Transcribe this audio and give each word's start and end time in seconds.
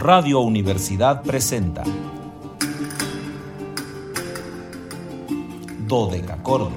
Radio 0.00 0.40
Universidad 0.40 1.20
presenta 1.22 1.84
Cordon 6.42 6.72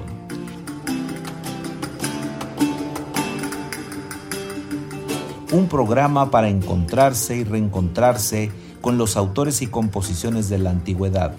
Un 5.50 5.68
programa 5.70 6.30
para 6.30 6.50
encontrarse 6.50 7.38
y 7.38 7.44
reencontrarse 7.44 8.52
con 8.82 8.98
los 8.98 9.16
autores 9.16 9.62
y 9.62 9.68
composiciones 9.68 10.50
de 10.50 10.58
la 10.58 10.68
antigüedad, 10.68 11.34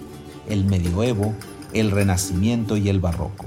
el 0.48 0.64
medioevo, 0.64 1.34
el 1.72 1.92
renacimiento 1.92 2.76
y 2.76 2.88
el 2.88 2.98
barroco. 2.98 3.46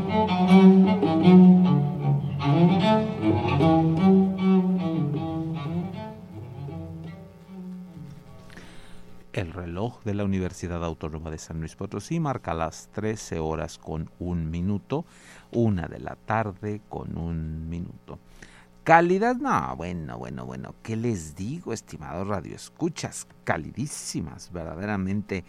De 10.03 10.13
la 10.13 10.23
Universidad 10.23 10.83
Autónoma 10.83 11.29
de 11.29 11.37
San 11.37 11.59
Luis 11.59 11.75
Potosí 11.75 12.19
marca 12.19 12.53
las 12.53 12.89
13 12.93 13.39
horas 13.39 13.77
con 13.77 14.09
un 14.19 14.49
minuto, 14.49 15.05
una 15.51 15.87
de 15.87 15.99
la 15.99 16.15
tarde 16.15 16.81
con 16.89 17.17
un 17.17 17.69
minuto. 17.69 18.19
Calidad, 18.83 19.35
no, 19.35 19.75
bueno, 19.75 20.17
bueno, 20.17 20.45
bueno, 20.45 20.73
¿qué 20.81 20.95
les 20.95 21.35
digo, 21.35 21.71
estimados 21.71 22.27
radioescuchas? 22.27 23.27
Calidísimas, 23.43 24.51
verdaderamente 24.51 25.43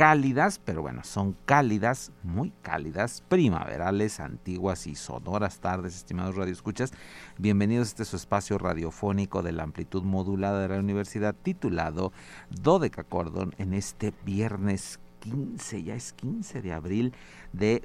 cálidas, 0.00 0.58
pero 0.64 0.80
bueno, 0.80 1.04
son 1.04 1.36
cálidas, 1.44 2.10
muy 2.22 2.54
cálidas, 2.62 3.22
primaverales, 3.28 4.18
antiguas 4.18 4.86
y 4.86 4.94
sonoras 4.94 5.58
tardes, 5.60 5.94
estimados 5.94 6.36
radioescuchas. 6.36 6.94
Bienvenidos 7.36 7.88
a 7.88 7.90
este 7.90 8.04
su 8.06 8.16
espacio 8.16 8.56
radiofónico 8.56 9.42
de 9.42 9.52
la 9.52 9.62
amplitud 9.62 10.02
modulada 10.02 10.62
de 10.62 10.68
la 10.68 10.78
universidad 10.78 11.34
titulado 11.34 12.14
Dodeca 12.48 13.04
Cordon 13.04 13.54
en 13.58 13.74
este 13.74 14.14
viernes 14.24 15.00
15, 15.18 15.82
ya 15.82 15.96
es 15.96 16.14
15 16.14 16.62
de 16.62 16.72
abril 16.72 17.12
de 17.52 17.82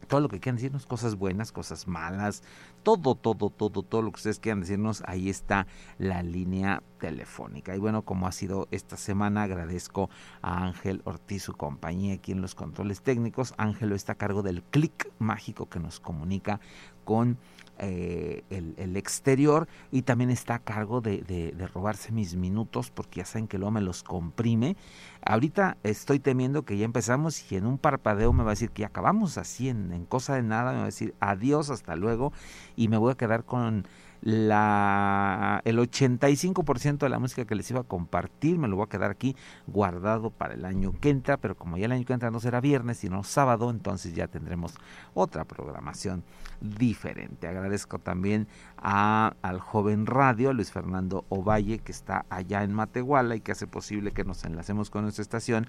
todo 0.08 0.22
lo 0.22 0.30
que 0.30 0.40
quieran 0.40 0.58
decirnos, 0.58 0.86
cosas 0.86 1.16
buenas, 1.16 1.52
cosas 1.52 1.88
malas, 1.88 2.44
todo, 2.84 3.16
todo, 3.16 3.50
todo, 3.50 3.84
todo 3.84 4.02
lo 4.02 4.12
que 4.12 4.18
ustedes 4.18 4.40
quieran 4.40 4.62
decirnos, 4.62 5.04
ahí 5.06 5.30
está 5.30 5.68
la 5.98 6.24
línea 6.24 6.84
telefónica. 7.00 7.76
Y 7.76 7.80
bueno, 7.80 8.04
como 8.04 8.28
ha 8.28 8.32
sido 8.32 8.68
esta 8.72 8.98
semana, 8.98 9.44
agradezco 9.44 10.10
a 10.42 10.66
Ángel 10.66 11.02
Ortiz 11.06 11.44
su 11.44 11.54
compañía 11.54 12.16
aquí 12.16 12.32
en 12.32 12.42
los 12.42 12.56
controles 12.56 13.02
técnicos. 13.02 13.54
Ángel 13.58 13.92
está 13.92 14.14
a 14.14 14.16
cargo 14.16 14.42
del 14.42 14.64
clic 14.64 15.12
mágico 15.20 15.68
que 15.68 15.80
nos 15.80 16.00
comunica 16.00 16.60
con 17.04 17.38
eh, 17.80 18.44
el, 18.50 18.98
exterior 18.98 19.68
y 19.92 20.02
también 20.02 20.30
está 20.30 20.56
a 20.56 20.60
cargo 20.60 21.02
de, 21.02 21.54
robarse 21.74 22.12
mis 22.12 22.36
minutos 22.36 22.90
porque 22.90 23.20
ya 23.20 23.26
saben 23.26 23.48
que 23.48 23.58
luego 23.58 23.72
me 23.72 23.82
los 23.82 24.04
comprime. 24.04 24.76
Ahorita 25.24 25.78
estoy 25.84 26.20
temiendo 26.20 26.64
que 26.64 26.78
ya 26.78 26.86
empezamos 26.86 27.52
y 27.52 27.56
en 27.56 27.66
un 27.66 27.78
parpadeo 27.78 28.34
me 28.34 28.44
va 28.44 28.52
a 28.52 28.54
decir 28.54 28.72
que 28.72 28.82
ya 28.82 28.88
acabamos 28.88 29.38
así 29.38 29.70
en 29.70 30.06
cosa 30.06 30.36
de 30.36 30.44
nada, 30.44 30.72
me 30.72 30.78
va 30.78 30.84
a 30.84 30.88
decir 30.88 31.14
adiós, 31.20 31.70
hasta 31.70 31.96
luego 31.96 32.34
y 32.76 32.88
me 32.88 32.98
voy 32.98 33.12
a 33.12 33.16
quedar 33.16 33.44
con 33.44 33.86
la, 34.22 35.62
el 35.66 35.78
85% 35.80 36.98
de 36.98 37.10
la 37.10 37.20
música 37.20 37.46
que 37.46 37.56
les 37.56 37.70
iba 37.72 37.82
a 37.82 37.84
compartir 37.84 38.58
me 38.58 38.68
lo 38.68 38.76
voy 38.76 38.86
a 38.86 38.90
quedar 38.90 39.12
aquí 39.12 39.36
guardado 39.68 40.30
para 40.32 40.54
el 40.54 40.66
año 40.66 40.94
que 41.00 41.10
entra, 41.10 41.38
pero 41.38 41.56
como 41.56 41.78
ya 41.78 41.86
el 41.86 41.92
año 41.92 42.06
que 42.06 42.14
entra 42.14 42.32
no 42.32 42.40
será 42.40 42.62
viernes 42.62 42.98
sino 42.98 43.24
sábado, 43.24 43.70
entonces 43.70 44.14
ya 44.14 44.28
tendremos 44.28 44.76
otra 45.14 45.46
programación 45.46 46.24
diferente. 46.62 47.48
Agradezco 47.48 48.00
también 48.00 48.48
al 48.78 49.60
joven 49.60 50.06
radio 50.06 50.54
Luis 50.54 50.72
Fernando 50.72 51.26
Ovalle 51.30 51.80
que 51.80 51.92
está 51.92 52.26
allá 52.30 52.64
en 52.64 52.74
Matehuala 52.74 53.36
y 53.36 53.42
que 53.42 53.52
hace 53.52 53.68
posible 53.68 54.12
que 54.12 54.24
nos 54.24 54.44
enlacemos 54.44 54.90
con 54.90 55.04
nuestra 55.04 55.22
estación 55.22 55.68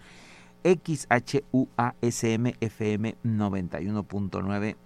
XHUASM 0.65 2.53
FM 2.61 3.17
91.9 3.25 4.77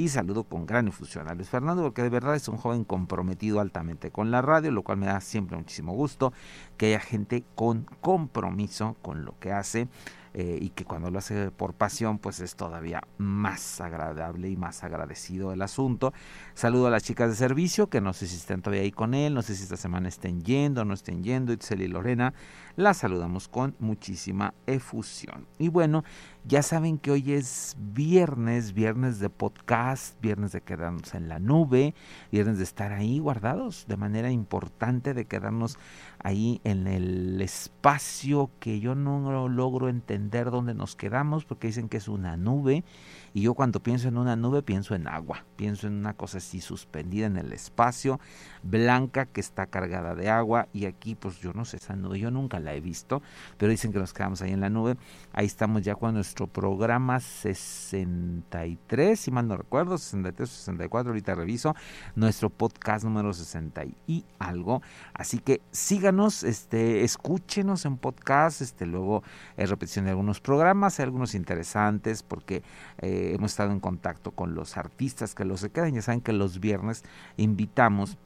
y 0.00 0.08
saludo 0.08 0.44
con 0.44 0.64
gran 0.64 0.88
efusión 0.88 1.28
a 1.28 1.34
Luis 1.34 1.50
Fernando 1.50 1.82
porque 1.82 2.02
de 2.02 2.08
verdad 2.08 2.34
es 2.34 2.48
un 2.48 2.56
joven 2.56 2.84
comprometido 2.84 3.60
altamente 3.60 4.10
con 4.10 4.30
la 4.30 4.40
radio, 4.40 4.70
lo 4.70 4.82
cual 4.82 4.96
me 4.96 5.04
da 5.04 5.20
siempre 5.20 5.58
muchísimo 5.58 5.92
gusto 5.92 6.32
que 6.78 6.86
haya 6.86 7.00
gente 7.00 7.44
con 7.54 7.86
compromiso 8.00 8.96
con 9.02 9.26
lo 9.26 9.38
que 9.38 9.52
hace. 9.52 9.88
Eh, 10.32 10.58
y 10.62 10.68
que 10.70 10.84
cuando 10.84 11.10
lo 11.10 11.18
hace 11.18 11.50
por 11.50 11.74
pasión 11.74 12.18
pues 12.18 12.38
es 12.38 12.54
todavía 12.54 13.02
más 13.18 13.80
agradable 13.80 14.48
y 14.48 14.56
más 14.56 14.84
agradecido 14.84 15.52
el 15.52 15.60
asunto. 15.60 16.12
Saludo 16.54 16.86
a 16.86 16.90
las 16.90 17.02
chicas 17.02 17.30
de 17.30 17.34
servicio 17.34 17.88
que 17.88 18.00
no 18.00 18.12
sé 18.12 18.28
si 18.28 18.36
están 18.36 18.62
todavía 18.62 18.82
ahí 18.82 18.92
con 18.92 19.14
él, 19.14 19.34
no 19.34 19.42
sé 19.42 19.56
si 19.56 19.64
esta 19.64 19.76
semana 19.76 20.08
estén 20.08 20.44
yendo 20.44 20.82
o 20.82 20.84
no 20.84 20.94
estén 20.94 21.24
yendo, 21.24 21.52
Itzel 21.52 21.82
y 21.82 21.88
Lorena, 21.88 22.32
las 22.76 22.98
saludamos 22.98 23.48
con 23.48 23.74
muchísima 23.80 24.54
efusión. 24.68 25.48
Y 25.58 25.68
bueno, 25.68 26.04
ya 26.44 26.62
saben 26.62 26.98
que 26.98 27.10
hoy 27.10 27.32
es 27.32 27.76
viernes, 27.78 28.72
viernes 28.72 29.18
de 29.18 29.28
podcast, 29.28 30.20
viernes 30.20 30.52
de 30.52 30.62
quedarnos 30.62 31.14
en 31.14 31.28
la 31.28 31.38
nube, 31.38 31.94
viernes 32.32 32.58
de 32.58 32.64
estar 32.64 32.92
ahí 32.92 33.18
guardados 33.18 33.84
de 33.88 33.96
manera 33.96 34.30
importante, 34.30 35.14
de 35.14 35.26
quedarnos 35.26 35.78
ahí 36.18 36.60
en 36.64 36.86
el 36.86 37.40
espacio 37.40 38.50
que 38.58 38.80
yo 38.80 38.94
no 38.94 39.48
logro 39.48 39.88
entender 39.88 40.50
dónde 40.50 40.74
nos 40.74 40.96
quedamos 40.96 41.44
porque 41.44 41.68
dicen 41.68 41.88
que 41.88 41.98
es 41.98 42.08
una 42.08 42.36
nube 42.36 42.84
y 43.32 43.42
yo 43.42 43.54
cuando 43.54 43.80
pienso 43.80 44.08
en 44.08 44.18
una 44.18 44.36
nube 44.36 44.62
pienso 44.62 44.94
en 44.94 45.06
agua, 45.06 45.44
pienso 45.56 45.86
en 45.86 45.94
una 45.94 46.14
cosa 46.14 46.38
así 46.38 46.60
suspendida 46.60 47.26
en 47.26 47.36
el 47.36 47.52
espacio, 47.52 48.18
blanca 48.62 49.26
que 49.26 49.40
está 49.40 49.66
cargada 49.66 50.14
de 50.14 50.28
agua 50.30 50.68
y 50.72 50.86
aquí 50.86 51.14
pues 51.14 51.38
yo 51.38 51.52
no 51.52 51.64
sé 51.64 51.76
esa 51.76 51.96
nube, 51.96 52.18
yo 52.18 52.30
nunca 52.30 52.60
la 52.60 52.74
he 52.74 52.80
visto, 52.80 53.22
pero 53.56 53.70
dicen 53.70 53.92
que 53.92 53.98
nos 53.98 54.12
quedamos 54.12 54.42
ahí 54.42 54.52
en 54.52 54.60
la 54.60 54.70
nube. 54.70 54.96
Ahí 55.32 55.46
estamos 55.46 55.82
ya 55.82 55.94
con 55.94 56.16
nuestro 56.30 56.46
programa 56.46 57.18
63, 57.18 59.18
si 59.18 59.32
mal 59.32 59.48
no 59.48 59.56
recuerdo, 59.56 59.98
63 59.98 60.48
64, 60.48 61.10
ahorita 61.10 61.34
reviso, 61.34 61.74
nuestro 62.14 62.50
podcast 62.50 63.04
número 63.04 63.32
60 63.32 63.82
y 64.06 64.24
algo. 64.38 64.80
Así 65.12 65.40
que 65.40 65.60
síganos, 65.72 66.44
este 66.44 67.02
escúchenos 67.02 67.84
en 67.84 67.96
podcast, 67.96 68.60
este 68.60 68.86
luego 68.86 69.24
es 69.56 69.70
repetición 69.70 70.04
de 70.04 70.12
algunos 70.12 70.40
programas, 70.40 71.00
hay 71.00 71.06
algunos 71.06 71.34
interesantes 71.34 72.22
porque 72.22 72.62
eh, 72.98 73.32
hemos 73.34 73.50
estado 73.50 73.72
en 73.72 73.80
contacto 73.80 74.30
con 74.30 74.54
los 74.54 74.76
artistas 74.76 75.34
que 75.34 75.44
los 75.44 75.58
se 75.58 75.70
quedan. 75.70 75.94
Ya 75.94 76.02
saben 76.02 76.20
que 76.20 76.32
los 76.32 76.60
viernes 76.60 77.02
invitamos 77.38 78.18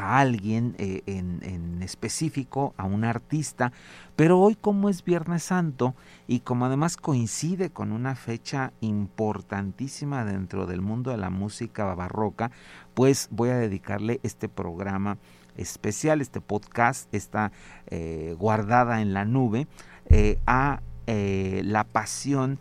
a 0.00 0.18
alguien 0.18 0.74
eh, 0.78 1.02
en, 1.06 1.40
en, 1.42 1.82
específico, 1.82 2.74
a 2.78 2.84
un 2.84 3.04
artista, 3.04 3.72
pero 4.16 4.40
hoy 4.40 4.54
como 4.54 4.88
es 4.88 5.04
Viernes 5.04 5.42
Santo 5.42 5.94
y 6.26 6.40
como 6.40 6.64
además 6.64 6.96
coincide 6.96 7.70
con 7.70 7.92
una 7.92 8.14
fecha 8.14 8.72
importantísima 8.80 10.24
dentro 10.24 10.66
del 10.66 10.80
mundo 10.80 11.10
de 11.10 11.18
la 11.18 11.28
música 11.28 11.94
barroca, 11.94 12.50
pues 12.94 13.28
voy 13.30 13.50
a 13.50 13.56
dedicarle 13.56 14.20
este 14.22 14.48
programa 14.48 15.18
especial, 15.56 16.22
este 16.22 16.40
podcast 16.40 17.12
está 17.14 17.52
eh, 17.88 18.34
guardada 18.38 19.02
en 19.02 19.12
la 19.12 19.24
nube 19.24 19.68
a 20.46 20.80
la 21.06 21.84
pasión 21.84 22.58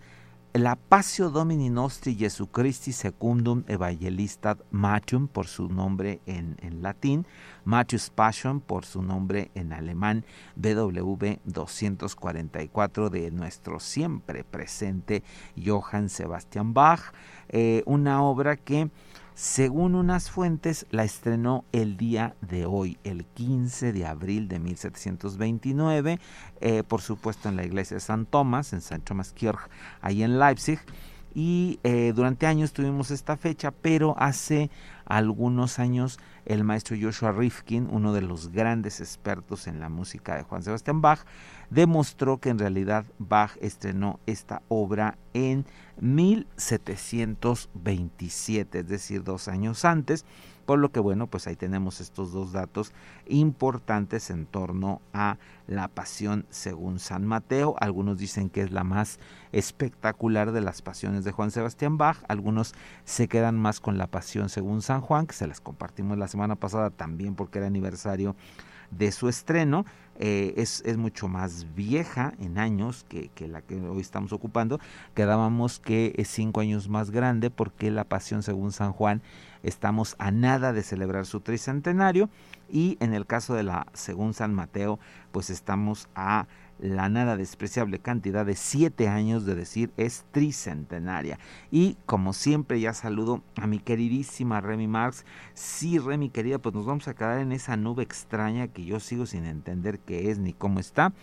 la 0.53 0.75
Passio 0.75 1.29
Domini 1.29 1.69
Nostri 1.69 2.15
Jesucristi 2.15 2.91
Secundum 2.91 3.63
Evangelistat 3.67 4.59
Matium 4.71 5.27
por 5.27 5.45
su 5.45 5.69
nombre 5.69 6.21
en, 6.25 6.57
en, 6.61 6.81
latín, 6.81 7.27
Matthew's 7.65 8.09
Passion 8.09 8.59
por 8.59 8.83
su 8.83 9.03
nombre 9.03 9.51
en 9.53 9.73
alemán, 9.73 10.25
BW 10.55 11.37
244 11.45 13.09
de 13.11 13.29
nuestro 13.29 13.79
siempre 13.79 14.43
presente 14.43 15.23
Johann 15.55 16.09
Sebastian 16.09 16.73
Bach, 16.73 17.13
eh, 17.49 17.83
una 17.85 18.23
obra 18.23 18.57
que 18.57 18.89
según 19.39 19.95
unas 19.95 20.29
fuentes, 20.29 20.85
la 20.91 21.05
estrenó 21.05 21.63
el 21.71 21.95
día 21.95 22.35
de 22.41 22.65
hoy, 22.65 22.97
el 23.05 23.23
15 23.23 23.93
de 23.93 24.05
abril 24.05 24.49
de 24.49 24.59
1729, 24.59 26.19
eh, 26.59 26.83
por 26.83 26.99
supuesto 26.99 27.47
en 27.47 27.55
la 27.55 27.63
iglesia 27.63 27.95
de 27.95 28.01
San 28.01 28.25
Tomás, 28.25 28.73
en 28.73 28.81
San 28.81 28.99
Thomas 28.99 29.31
Kirch, 29.31 29.61
ahí 30.01 30.23
en 30.23 30.39
Leipzig. 30.39 30.81
Y 31.33 31.79
eh, 31.83 32.11
durante 32.13 32.47
años 32.47 32.73
tuvimos 32.73 33.11
esta 33.11 33.37
fecha, 33.37 33.71
pero 33.71 34.13
hace 34.19 34.71
algunos 35.05 35.79
años 35.79 36.19
el 36.49 36.63
maestro 36.63 36.97
Joshua 36.99 37.31
Rifkin, 37.31 37.87
uno 37.91 38.11
de 38.11 38.21
los 38.21 38.51
grandes 38.51 39.01
expertos 39.01 39.67
en 39.67 39.79
la 39.79 39.87
música 39.87 40.35
de 40.35 40.41
Juan 40.41 40.63
Sebastián 40.63 40.99
Bach, 40.99 41.19
demostró 41.69 42.39
que 42.39 42.49
en 42.49 42.57
realidad 42.57 43.05
Bach 43.19 43.51
estrenó 43.61 44.19
esta 44.25 44.63
obra 44.67 45.19
en 45.35 45.67
1727, 46.01 48.79
es 48.79 48.87
decir, 48.87 49.23
dos 49.23 49.47
años 49.47 49.85
antes, 49.85 50.25
por 50.69 50.77
lo 50.77 50.91
que 50.91 50.99
bueno, 50.99 51.25
pues 51.25 51.47
ahí 51.47 51.55
tenemos 51.55 51.99
estos 51.99 52.31
dos 52.31 52.51
datos 52.51 52.93
importantes 53.25 54.29
en 54.29 54.45
torno 54.45 55.01
a 55.13 55.39
la 55.65 55.87
pasión 55.87 56.45
según 56.51 56.99
San 56.99 57.25
Mateo. 57.25 57.73
Algunos 57.79 58.19
dicen 58.19 58.51
que 58.51 58.61
es 58.61 58.71
la 58.71 58.83
más 58.83 59.19
espectacular 59.51 60.51
de 60.51 60.61
las 60.61 60.83
pasiones 60.83 61.23
de 61.23 61.31
Juan 61.31 61.49
Sebastián 61.49 61.97
Bach, 61.97 62.17
algunos 62.27 62.75
se 63.03 63.27
quedan 63.27 63.57
más 63.57 63.79
con 63.79 63.97
la 63.97 64.05
pasión 64.05 64.49
según 64.49 64.83
San 64.83 65.01
Juan, 65.01 65.25
que 65.25 65.33
se 65.33 65.47
las 65.47 65.59
compartimos 65.59 66.19
la 66.19 66.27
semana 66.27 66.55
pasada 66.55 66.91
también 66.91 67.33
porque 67.33 67.57
era 67.57 67.65
aniversario 67.65 68.35
de 68.91 69.11
su 69.11 69.27
estreno. 69.27 69.87
Eh, 70.21 70.53
es, 70.57 70.83
es, 70.85 70.97
mucho 70.97 71.29
más 71.29 71.65
vieja 71.75 72.33
en 72.39 72.57
años 72.57 73.05
que, 73.07 73.29
que, 73.29 73.47
la 73.47 73.61
que 73.61 73.79
hoy 73.79 74.01
estamos 74.01 74.33
ocupando. 74.33 74.79
Quedábamos 75.15 75.79
que 75.79 76.13
es 76.17 76.27
cinco 76.27 76.59
años 76.59 76.89
más 76.89 77.09
grande 77.09 77.49
porque 77.49 77.89
la 77.89 78.03
Pasión 78.03 78.43
según 78.43 78.73
San 78.73 78.91
Juan 78.91 79.21
estamos 79.63 80.15
a 80.19 80.31
nada 80.31 80.73
de 80.73 80.83
celebrar 80.83 81.25
su 81.25 81.41
tricentenario 81.41 82.29
y 82.69 82.97
en 82.99 83.13
el 83.13 83.25
caso 83.25 83.53
de 83.53 83.63
la 83.63 83.87
según 83.93 84.33
San 84.33 84.53
Mateo 84.53 84.99
pues 85.31 85.49
estamos 85.49 86.07
a 86.15 86.47
la 86.79 87.09
nada 87.09 87.35
despreciable 87.35 87.99
cantidad 87.99 88.45
de 88.45 88.55
siete 88.55 89.07
años 89.09 89.45
de 89.45 89.55
decir 89.55 89.91
es 89.97 90.25
tricentenaria. 90.31 91.37
Y 91.71 91.97
como 92.05 92.33
siempre 92.33 92.79
ya 92.79 92.93
saludo 92.93 93.43
a 93.57 93.67
mi 93.67 93.79
queridísima 93.79 94.61
Remy 94.61 94.87
Marx. 94.87 95.25
Sí, 95.53 95.99
Remy 95.99 96.29
querida, 96.29 96.57
pues 96.57 96.73
nos 96.73 96.85
vamos 96.85 97.07
a 97.07 97.13
quedar 97.13 97.39
en 97.39 97.51
esa 97.51 97.75
nube 97.75 98.03
extraña 98.03 98.69
que 98.69 98.85
yo 98.85 98.99
sigo 98.99 99.25
sin 99.25 99.45
entender 99.45 99.99
qué 99.99 100.31
es 100.31 100.39
ni 100.39 100.53
cómo 100.53 100.79
está. 100.79 101.13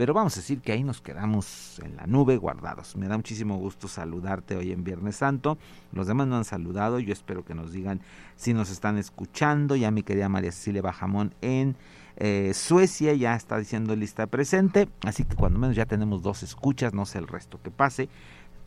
Pero 0.00 0.14
vamos 0.14 0.34
a 0.34 0.40
decir 0.40 0.62
que 0.62 0.72
ahí 0.72 0.82
nos 0.82 1.02
quedamos 1.02 1.78
en 1.84 1.94
la 1.94 2.06
nube 2.06 2.38
guardados. 2.38 2.96
Me 2.96 3.06
da 3.06 3.18
muchísimo 3.18 3.58
gusto 3.58 3.86
saludarte 3.86 4.56
hoy 4.56 4.72
en 4.72 4.82
Viernes 4.82 5.16
Santo. 5.16 5.58
Los 5.92 6.06
demás 6.06 6.26
no 6.26 6.38
han 6.38 6.46
saludado. 6.46 7.00
Yo 7.00 7.12
espero 7.12 7.44
que 7.44 7.54
nos 7.54 7.70
digan 7.70 8.00
si 8.34 8.54
nos 8.54 8.70
están 8.70 8.96
escuchando. 8.96 9.76
Ya 9.76 9.90
mi 9.90 10.02
querida 10.02 10.30
María 10.30 10.52
Cecilia 10.52 10.80
Bajamón 10.80 11.34
en 11.42 11.76
eh, 12.16 12.52
Suecia 12.54 13.12
ya 13.12 13.34
está 13.34 13.58
diciendo 13.58 13.94
lista 13.94 14.26
presente, 14.26 14.88
así 15.04 15.24
que 15.24 15.36
cuando 15.36 15.58
menos 15.58 15.76
ya 15.76 15.84
tenemos 15.84 16.22
dos 16.22 16.42
escuchas, 16.42 16.94
no 16.94 17.04
sé 17.04 17.18
el 17.18 17.28
resto 17.28 17.60
que 17.62 17.70
pase, 17.70 18.08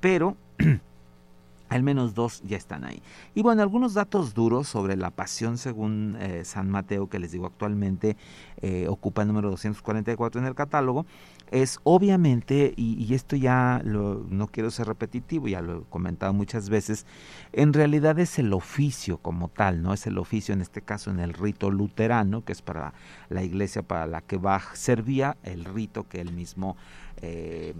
pero 0.01 0.38
al 1.74 1.84
menos 1.84 2.14
dos 2.14 2.42
ya 2.44 2.58
están 2.58 2.84
ahí. 2.86 3.02
Y 3.34 3.42
bueno, 3.42 3.62
algunos 3.64 3.96
datos 3.96 4.34
duros 4.34 4.68
sobre 4.68 4.96
la 4.96 5.10
pasión 5.10 5.58
según 5.58 6.18
eh, 6.20 6.44
San 6.46 6.70
Mateo, 6.70 7.10
que 7.10 7.18
les 7.18 7.31
digo 7.31 7.48
actualmente 7.48 8.16
eh, 8.62 8.88
ocupa 8.88 9.24
el 9.24 9.28
número 9.30 9.50
244 9.50 10.40
en 10.40 10.48
el 10.48 10.56
catálogo, 10.56 11.06
es 11.52 11.80
obviamente, 11.84 12.74
y, 12.78 13.14
esto 13.14 13.36
ya 13.36 13.81
no 13.84 14.48
quiero 14.48 14.72
ser 14.72 14.88
repetitivo, 14.88 15.48
ya 15.48 15.62
lo 15.62 15.81
he 15.81 15.84
comentado 15.86 16.34
muchas 16.34 16.70
veces, 16.70 17.06
en 17.52 17.74
realidad 17.74 18.18
es 18.20 18.40
el 18.40 18.54
oficio 18.54 19.18
como 19.18 19.50
tal, 19.50 19.81
¿no? 19.81 19.94
Es 19.94 20.08
el 20.08 20.18
oficio 20.18 20.54
en 20.54 20.62
este 20.62 20.81
caso 20.81 21.12
en 21.12 21.20
el 21.20 21.34
rito 21.34 21.70
luterano, 21.70 22.44
que 22.44 22.54
es 22.54 22.62
para 22.62 22.94
la 23.30 23.44
iglesia 23.44 23.84
para 23.84 24.08
la 24.08 24.22
que 24.22 24.38
Bach 24.38 24.74
servía, 24.75 25.38
el 25.44 25.66
rito 25.66 26.08
que 26.08 26.22
él 26.22 26.34
mismo... 26.34 26.78
Eh, 27.22 27.74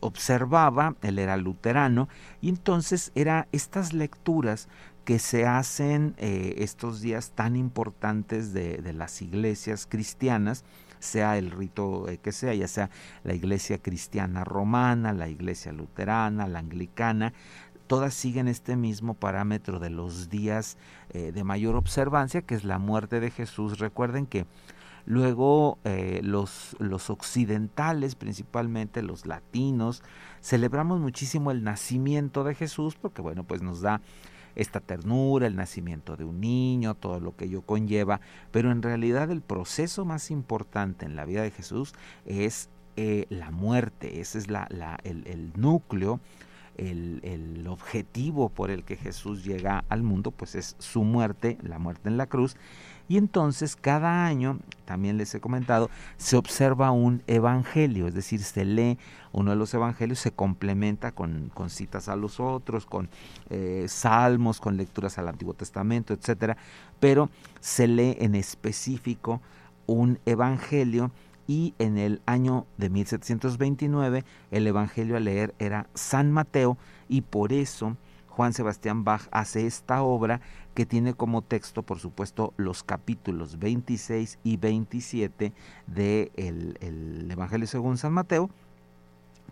observaba, 0.00 0.96
él 1.02 1.18
era 1.18 1.36
luterano, 1.36 2.08
y 2.40 2.48
entonces 2.48 3.12
era 3.14 3.48
estas 3.52 3.92
lecturas 3.92 4.68
que 5.04 5.18
se 5.20 5.46
hacen 5.46 6.14
eh, 6.18 6.56
estos 6.58 7.00
días 7.00 7.30
tan 7.34 7.54
importantes 7.54 8.52
de, 8.52 8.92
las 8.92 9.22
iglesias 9.22 9.86
cristianas, 9.88 10.64
sea 10.98 11.38
el 11.38 11.52
rito 11.52 12.08
eh, 12.08 12.18
que 12.18 12.32
sea, 12.32 12.54
ya 12.54 12.66
sea 12.66 12.90
la 13.22 13.34
iglesia 13.34 13.78
cristiana 13.78 14.42
romana, 14.42 15.12
la 15.12 15.28
iglesia 15.28 15.70
luterana, 15.70 16.48
la 16.48 16.58
anglicana, 16.58 17.32
todas 17.86 18.14
siguen 18.14 18.48
este 18.48 18.76
mismo 18.76 19.14
parámetro 19.14 19.78
de 19.78 19.90
los 19.90 20.28
días 20.28 20.76
eh, 21.10 21.30
de 21.32 21.44
mayor 21.44 21.76
observancia, 21.76 22.42
que 22.42 22.54
es 22.54 22.64
la 22.64 22.78
muerte 22.78 23.20
de 23.20 23.30
Jesús. 23.30 23.78
Recuerden 23.78 24.26
que 24.26 24.46
Luego 25.06 25.78
eh, 25.84 26.20
los, 26.22 26.76
los 26.80 27.10
occidentales, 27.10 28.16
principalmente 28.16 29.02
los 29.02 29.24
latinos, 29.24 30.02
celebramos 30.42 31.00
muchísimo 31.00 31.52
el 31.52 31.62
nacimiento 31.62 32.42
de 32.42 32.54
Jesús 32.54 32.96
porque 33.00 33.22
bueno, 33.22 33.44
pues 33.44 33.62
nos 33.62 33.80
da 33.80 34.00
esta 34.56 34.80
ternura, 34.80 35.46
el 35.46 35.54
nacimiento 35.54 36.16
de 36.16 36.24
un 36.24 36.40
niño, 36.40 36.94
todo 36.94 37.20
lo 37.20 37.36
que 37.36 37.44
ello 37.44 37.62
conlleva, 37.62 38.20
pero 38.50 38.72
en 38.72 38.82
realidad 38.82 39.30
el 39.30 39.42
proceso 39.42 40.04
más 40.04 40.30
importante 40.30 41.06
en 41.06 41.14
la 41.14 41.24
vida 41.24 41.42
de 41.42 41.50
Jesús 41.50 41.94
es 42.24 42.68
eh, 42.96 43.26
la 43.28 43.50
muerte, 43.50 44.20
ese 44.20 44.38
es 44.38 44.48
la, 44.48 44.66
el, 45.04 45.26
el, 45.26 45.52
núcleo, 45.54 46.18
el, 46.78 47.20
el, 47.22 47.66
objetivo 47.68 48.48
por 48.48 48.70
el 48.70 48.84
que 48.84 48.96
Jesús 48.96 49.44
llega 49.44 49.84
al 49.90 50.02
mundo, 50.02 50.30
pues 50.30 50.54
es 50.54 50.76
su 50.78 51.04
muerte, 51.04 51.58
la 51.62 51.78
muerte 51.78 52.08
en 52.08 52.16
la 52.16 52.26
cruz, 52.26 52.56
y 53.08 53.18
entonces 53.18 53.76
cada 53.76 54.26
año, 54.26 54.58
también 54.84 55.16
les 55.16 55.34
he 55.34 55.40
comentado, 55.40 55.90
se 56.16 56.36
observa 56.36 56.90
un 56.90 57.22
evangelio, 57.26 58.08
es 58.08 58.14
decir, 58.14 58.42
se 58.42 58.64
lee 58.64 58.98
uno 59.32 59.50
de 59.50 59.56
los 59.56 59.72
evangelios, 59.74 60.18
se 60.18 60.32
complementa 60.32 61.12
con, 61.12 61.50
con 61.52 61.70
citas 61.70 62.08
a 62.08 62.16
los 62.16 62.40
otros, 62.40 62.86
con 62.86 63.08
eh, 63.50 63.86
salmos, 63.88 64.60
con 64.60 64.76
lecturas 64.76 65.18
al 65.18 65.28
Antiguo 65.28 65.54
Testamento, 65.54 66.14
etcétera, 66.14 66.56
pero 67.00 67.30
se 67.60 67.86
lee 67.86 68.16
en 68.18 68.34
específico 68.34 69.40
un 69.86 70.18
evangelio 70.26 71.10
y 71.46 71.74
en 71.78 71.98
el 71.98 72.20
año 72.26 72.66
de 72.76 72.90
1729 72.90 74.24
el 74.50 74.66
evangelio 74.66 75.16
a 75.16 75.20
leer 75.20 75.54
era 75.58 75.86
San 75.94 76.32
Mateo 76.32 76.76
y 77.08 77.20
por 77.20 77.52
eso 77.52 77.96
Juan 78.36 78.52
Sebastián 78.52 79.02
Bach 79.02 79.28
hace 79.30 79.66
esta 79.66 80.02
obra 80.02 80.42
que 80.74 80.84
tiene 80.84 81.14
como 81.14 81.40
texto, 81.40 81.82
por 81.82 81.98
supuesto, 81.98 82.52
los 82.58 82.82
capítulos 82.82 83.58
26 83.58 84.38
y 84.44 84.58
27 84.58 85.54
del 85.86 85.94
de 85.94 86.76
el 86.80 87.30
Evangelio 87.30 87.66
según 87.66 87.96
San 87.96 88.12
Mateo. 88.12 88.50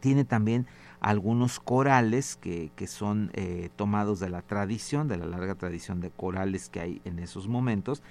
Tiene 0.00 0.26
también 0.26 0.66
algunos 1.00 1.60
corales 1.60 2.36
que, 2.36 2.72
que 2.76 2.86
son 2.86 3.30
eh, 3.32 3.70
tomados 3.74 4.20
de 4.20 4.28
la 4.28 4.42
tradición, 4.42 5.08
de 5.08 5.16
la 5.16 5.24
larga 5.24 5.54
tradición 5.54 6.02
de 6.02 6.10
corales 6.10 6.68
que 6.68 6.80
hay 6.80 7.00
en 7.06 7.20
esos 7.20 7.48
momentos. 7.48 8.02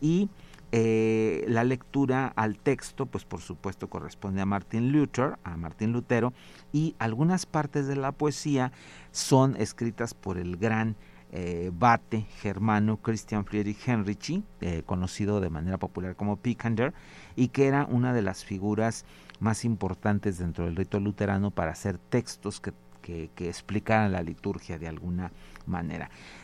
Y 0.00 0.30
eh, 0.74 1.44
la 1.48 1.64
lectura 1.64 2.32
al 2.34 2.58
texto, 2.58 3.04
pues 3.04 3.26
por 3.26 3.40
supuesto 3.40 3.90
corresponde 3.90 4.40
a 4.40 4.46
Martin 4.46 4.90
Luther, 4.90 5.38
a 5.44 5.58
Martín 5.58 5.92
Lutero, 5.92 6.32
y 6.72 6.96
algunas 6.98 7.44
partes 7.44 7.86
de 7.86 7.96
la 7.96 8.12
poesía 8.12 8.72
son 9.10 9.54
escritas 9.56 10.14
por 10.14 10.38
el 10.38 10.56
gran 10.56 10.96
eh, 11.30 11.70
bate 11.72 12.26
germano 12.40 12.98
Christian 12.98 13.44
Friedrich 13.44 13.86
Henrici, 13.86 14.44
eh, 14.60 14.82
conocido 14.84 15.40
de 15.40 15.50
manera 15.50 15.78
popular 15.78 16.16
como 16.16 16.36
Picander, 16.36 16.94
y 17.36 17.48
que 17.48 17.66
era 17.66 17.86
una 17.86 18.14
de 18.14 18.22
las 18.22 18.42
figuras 18.44 19.04
más 19.40 19.66
importantes 19.66 20.38
dentro 20.38 20.64
del 20.64 20.76
rito 20.76 21.00
luterano 21.00 21.50
para 21.50 21.72
hacer 21.72 21.98
textos 21.98 22.60
que, 22.60 22.72
que, 23.02 23.48
explicaran 23.48 24.12
la 24.12 24.22
liturgia 24.22 24.78
de 24.78 24.88
alguna. 24.88 25.32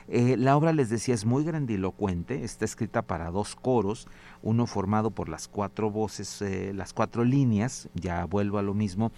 Eh, 0.09 0.37
la 0.37 0.57
obra, 0.57 0.73
les 0.73 0.89
decía, 0.89 1.15
es 1.15 1.25
muy 1.25 1.45
grandilocuente, 1.45 2.45
está 2.45 2.65
escrita 2.65 3.03
para 3.03 3.31
dos 3.31 3.55
coros, 3.55 4.09
uno 4.43 4.67
formado 4.67 5.11
por 5.11 5.29
las 5.29 5.49
cuatro 5.49 5.91
voces, 5.91 6.41
eh, 6.43 6.73
las 6.75 6.93
cuatro 6.93 7.25
líneas, 7.25 7.89
ya 7.95 8.25
vuelvo 8.25 8.59
a 8.59 8.63
lo 8.63 8.75
mismo, 8.75 9.13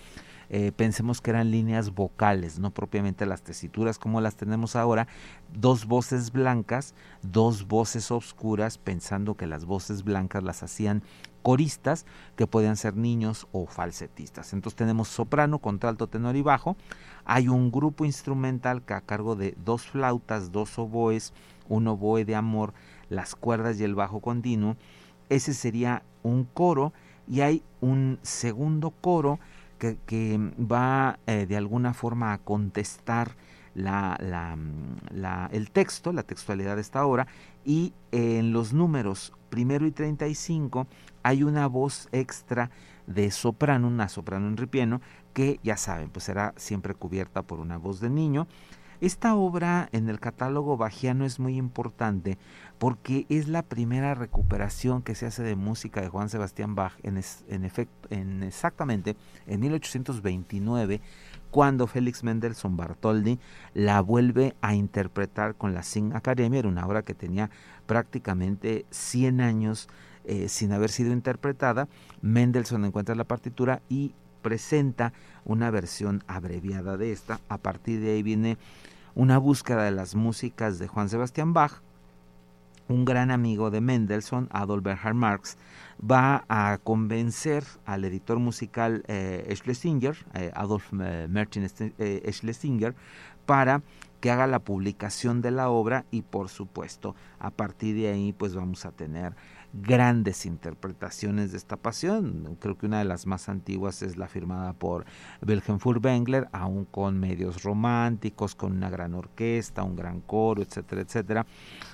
eh, 0.52 0.72
pensemos 0.72 1.20
que 1.20 1.30
eran 1.30 1.52
líneas 1.52 1.94
vocales, 1.94 2.58
no 2.58 2.72
propiamente 2.72 3.24
las 3.24 3.42
tesituras 3.42 4.00
como 4.00 4.20
las 4.20 4.34
tenemos 4.34 4.74
ahora, 4.74 5.06
dos 5.54 5.86
voces 5.86 6.32
blancas, 6.32 6.94
dos 7.22 7.68
voces 7.68 8.10
oscuras, 8.10 8.76
pensando 8.76 9.36
que 9.36 9.46
las 9.46 9.64
voces 9.64 10.02
blancas 10.02 10.42
las 10.42 10.64
hacían 10.64 11.04
coristas, 11.42 12.06
que 12.36 12.46
podían 12.46 12.76
ser 12.76 12.96
niños 12.96 13.46
o 13.52 13.66
falsetistas. 13.66 14.52
Entonces 14.52 14.76
tenemos 14.76 15.08
soprano, 15.08 15.58
contralto, 15.58 16.06
tenor 16.06 16.36
y 16.36 16.42
bajo. 16.42 16.76
Hay 17.24 17.48
un 17.48 17.70
grupo 17.70 18.04
instrumental 18.04 18.82
que 18.82 18.94
a 18.94 19.00
cargo 19.00 19.36
de 19.36 19.54
dos 19.64 19.86
flautas, 19.86 20.52
dos 20.52 20.78
oboes, 20.78 21.32
un 21.68 21.88
oboe 21.88 22.24
de 22.24 22.34
amor, 22.34 22.74
las 23.08 23.34
cuerdas 23.34 23.80
y 23.80 23.84
el 23.84 23.94
bajo 23.94 24.20
continuo. 24.20 24.76
Ese 25.28 25.54
sería 25.54 26.02
un 26.22 26.44
coro 26.44 26.92
y 27.28 27.40
hay 27.42 27.62
un 27.80 28.18
segundo 28.22 28.90
coro 28.90 29.38
que, 29.78 30.38
va 30.60 31.18
eh, 31.26 31.46
de 31.46 31.56
alguna 31.56 31.94
forma 31.94 32.32
a 32.32 32.38
contestar 32.38 33.34
la, 33.74 34.18
la, 35.10 35.48
el 35.52 35.70
texto, 35.70 36.12
la 36.12 36.22
textualidad 36.22 36.74
de 36.74 36.82
esta 36.82 37.06
obra, 37.06 37.26
y 37.64 37.92
en 38.12 38.52
los 38.52 38.72
números 38.72 39.32
primero 39.50 39.86
y 39.86 39.90
35 39.90 40.86
hay 41.22 41.42
una 41.42 41.66
voz 41.66 42.08
extra 42.12 42.70
de 43.06 43.30
soprano, 43.30 43.88
una 43.88 44.08
soprano 44.08 44.46
en 44.46 44.56
ripieno, 44.56 45.00
que 45.34 45.60
ya 45.62 45.76
saben, 45.76 46.10
pues 46.10 46.24
será 46.24 46.54
siempre 46.56 46.94
cubierta 46.94 47.42
por 47.42 47.60
una 47.60 47.76
voz 47.76 48.00
de 48.00 48.10
niño. 48.10 48.46
Esta 49.00 49.34
obra 49.34 49.88
en 49.92 50.10
el 50.10 50.20
catálogo 50.20 50.76
bajiano 50.76 51.24
es 51.24 51.40
muy 51.40 51.56
importante 51.56 52.36
porque 52.78 53.24
es 53.30 53.48
la 53.48 53.62
primera 53.62 54.14
recuperación 54.14 55.00
que 55.00 55.14
se 55.14 55.24
hace 55.24 55.42
de 55.42 55.56
música 55.56 56.02
de 56.02 56.10
Juan 56.10 56.28
Sebastián 56.28 56.74
Bach 56.74 56.92
en, 57.02 57.18
en, 57.48 57.64
efecto, 57.64 58.08
en 58.10 58.42
exactamente 58.42 59.16
en 59.46 59.60
1829 59.60 61.00
cuando 61.50 61.86
Félix 61.86 62.22
Mendelssohn 62.22 62.76
Bartholdy 62.76 63.38
la 63.74 64.00
vuelve 64.00 64.54
a 64.60 64.74
interpretar 64.74 65.54
con 65.56 65.74
la 65.74 65.82
Sing 65.82 66.14
Academy, 66.14 66.58
era 66.58 66.68
una 66.68 66.86
obra 66.86 67.02
que 67.02 67.14
tenía 67.14 67.50
prácticamente 67.86 68.86
100 68.90 69.40
años 69.40 69.88
eh, 70.24 70.48
sin 70.48 70.72
haber 70.72 70.90
sido 70.90 71.12
interpretada. 71.12 71.88
Mendelssohn 72.22 72.84
encuentra 72.84 73.14
la 73.14 73.24
partitura 73.24 73.82
y 73.88 74.14
presenta 74.42 75.12
una 75.44 75.70
versión 75.70 76.22
abreviada 76.26 76.96
de 76.96 77.12
esta. 77.12 77.40
A 77.48 77.58
partir 77.58 78.00
de 78.00 78.12
ahí 78.12 78.22
viene 78.22 78.58
una 79.14 79.38
búsqueda 79.38 79.84
de 79.84 79.90
las 79.90 80.14
músicas 80.14 80.78
de 80.78 80.88
Juan 80.88 81.08
Sebastián 81.08 81.52
Bach. 81.52 81.82
Un 82.90 83.04
gran 83.04 83.30
amigo 83.30 83.70
de 83.70 83.80
Mendelssohn, 83.80 84.48
Adolf 84.50 84.82
Bernhard 84.82 85.14
Marx, 85.14 85.56
va 86.02 86.44
a 86.48 86.76
convencer 86.82 87.62
al 87.86 88.04
editor 88.04 88.40
musical 88.40 89.04
eh, 89.06 89.48
Schlesinger, 89.54 90.16
eh, 90.34 90.50
Adolf 90.56 90.92
eh, 91.00 91.28
eh, 91.98 92.32
Schlesinger, 92.32 92.96
para 93.46 93.82
que 94.20 94.32
haga 94.32 94.48
la 94.48 94.58
publicación 94.58 95.40
de 95.40 95.52
la 95.52 95.70
obra 95.70 96.04
y 96.10 96.22
por 96.22 96.48
supuesto 96.48 97.14
a 97.38 97.52
partir 97.52 97.94
de 97.94 98.08
ahí 98.08 98.32
pues 98.32 98.56
vamos 98.56 98.84
a 98.84 98.90
tener 98.90 99.36
grandes 99.72 100.46
interpretaciones 100.46 101.52
de 101.52 101.58
esta 101.58 101.76
pasión. 101.76 102.56
Creo 102.60 102.76
que 102.76 102.86
una 102.86 102.98
de 102.98 103.04
las 103.04 103.26
más 103.26 103.48
antiguas 103.48 104.02
es 104.02 104.16
la 104.16 104.28
firmada 104.28 104.72
por 104.72 105.04
Wilhelm 105.46 105.78
Furtwängler, 105.78 106.48
aún 106.52 106.84
con 106.84 107.18
medios 107.18 107.62
románticos, 107.62 108.54
con 108.54 108.72
una 108.72 108.90
gran 108.90 109.14
orquesta, 109.14 109.82
un 109.82 109.96
gran 109.96 110.20
coro, 110.20 110.62
etcétera, 110.62 111.02
etcétera. 111.02 111.46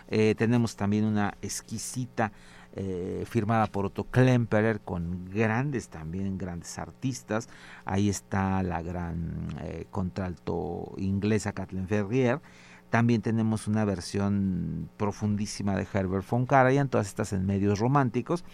Eh, 0.09 0.35
tenemos 0.37 0.77
también 0.77 1.05
una 1.05 1.35
exquisita 1.43 2.33
eh, 2.79 3.25
firmada 3.27 3.67
por 3.69 3.87
Otto 3.87 4.05
Klemperer 4.05 4.81
con 4.81 5.31
grandes 5.31 5.89
también 5.89 6.37
grandes 6.37 6.79
artistas 6.79 7.49
ahí 7.87 8.11
está 8.11 8.63
la 8.63 8.83
gran 8.83 9.49
eh, 9.63 9.87
contralto 9.91 10.93
inglesa 10.99 11.53
Kathleen 11.53 11.89
Ferrier 11.89 12.39
también 12.91 13.23
tenemos 13.23 13.67
una 13.67 13.85
versión 13.85 14.89
profundísima 14.97 15.77
de 15.77 15.87
Herbert 15.93 16.29
von 16.29 16.47
Karajan, 16.47 16.89
todas 16.89 17.09
estas 17.09 17.33
en 17.33 17.47
medios 17.47 17.79
románticos. 17.79 18.45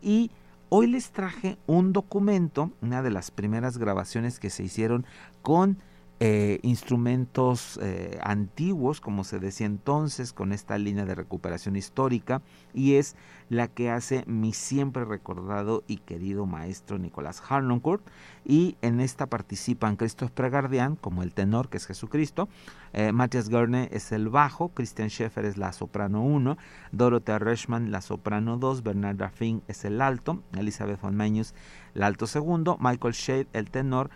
Y 0.00 0.30
hoy 0.68 0.86
les 0.86 1.10
traje 1.10 1.58
un 1.66 1.92
documento, 1.92 2.70
una 2.82 3.02
de 3.02 3.10
las 3.10 3.30
primeras 3.30 3.78
grabaciones 3.78 4.38
que 4.38 4.50
se 4.50 4.62
hicieron 4.62 5.06
con 5.42 5.78
eh, 6.26 6.58
instrumentos 6.62 7.78
eh, 7.82 8.18
antiguos, 8.22 9.02
como 9.02 9.24
se 9.24 9.38
decía 9.38 9.66
entonces, 9.66 10.32
con 10.32 10.52
esta 10.52 10.78
línea 10.78 11.04
de 11.04 11.14
recuperación 11.14 11.76
histórica, 11.76 12.40
y 12.72 12.94
es 12.94 13.14
la 13.50 13.68
que 13.68 13.90
hace 13.90 14.24
mi 14.26 14.54
siempre 14.54 15.04
recordado 15.04 15.84
y 15.86 15.98
querido 15.98 16.46
maestro 16.46 16.96
Nicolás 16.96 17.42
Harnoncourt, 17.46 18.02
y 18.42 18.78
en 18.80 19.00
esta 19.00 19.26
participan 19.26 19.96
Christoph 19.96 20.30
Pregardian 20.30 20.96
como 20.96 21.22
el 21.22 21.34
tenor, 21.34 21.68
que 21.68 21.76
es 21.76 21.84
Jesucristo, 21.84 22.48
eh, 22.94 23.12
Matthias 23.12 23.50
Gerne 23.50 23.90
es 23.92 24.10
el 24.10 24.30
bajo, 24.30 24.70
Christian 24.70 25.10
Scheffer 25.10 25.44
es 25.44 25.58
la 25.58 25.74
soprano 25.74 26.22
1, 26.22 26.56
Dorothea 26.90 27.38
Reschmann 27.38 27.90
la 27.90 28.00
soprano 28.00 28.56
2, 28.56 28.82
Bernard 28.82 29.30
Fink 29.30 29.62
es 29.68 29.84
el 29.84 30.00
alto, 30.00 30.42
Elizabeth 30.56 31.02
von 31.02 31.16
Meñus 31.16 31.52
el 31.94 32.02
alto 32.02 32.26
segundo, 32.26 32.78
Michael 32.80 33.12
Shade 33.12 33.48
el 33.52 33.70
tenor, 33.70 34.10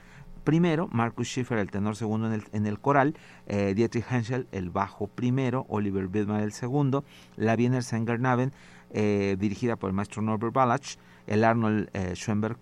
primero, 0.49 0.89
Marcus 0.93 1.29
Schiffer 1.29 1.59
el 1.59 1.71
tenor 1.71 1.95
segundo 1.95 2.27
en 2.27 2.33
el, 2.33 2.45
en 2.53 2.65
el 2.65 2.81
coral, 2.81 3.15
eh, 3.49 3.75
Dietrich 3.75 4.07
Henschel 4.11 4.49
el 4.51 4.71
bajo 4.71 5.07
primero, 5.07 5.67
Oliver 5.69 6.07
Widmer 6.07 6.43
el 6.43 6.53
segundo, 6.53 7.05
la 7.37 7.55
Wiener 7.55 7.83
Sängernaven 7.83 8.53
eh, 8.89 9.37
dirigida 9.39 9.77
por 9.77 9.91
el 9.91 9.95
maestro 9.95 10.23
Norbert 10.23 10.55
Balach, 10.55 10.97
el 11.27 11.45
Arnold 11.45 11.91
eh, 11.93 12.15
Schoenberg 12.15 12.57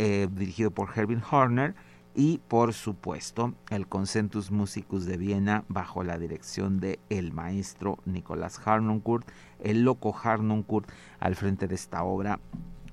eh, 0.00 0.26
dirigido 0.28 0.72
por 0.72 0.90
Herbin 0.92 1.22
Horner 1.30 1.76
y 2.16 2.38
por 2.48 2.74
supuesto 2.74 3.54
el 3.70 3.86
Concentus 3.86 4.50
Musicus 4.50 5.06
de 5.06 5.18
Viena 5.18 5.62
bajo 5.68 6.02
la 6.02 6.18
dirección 6.18 6.80
de 6.80 6.98
el 7.10 7.32
maestro 7.32 8.00
Nicolás 8.06 8.60
Harnoncourt, 8.64 9.24
el 9.62 9.84
loco 9.84 10.12
Harnoncourt 10.20 10.90
al 11.20 11.36
frente 11.36 11.68
de 11.68 11.76
esta 11.76 12.02
obra 12.02 12.40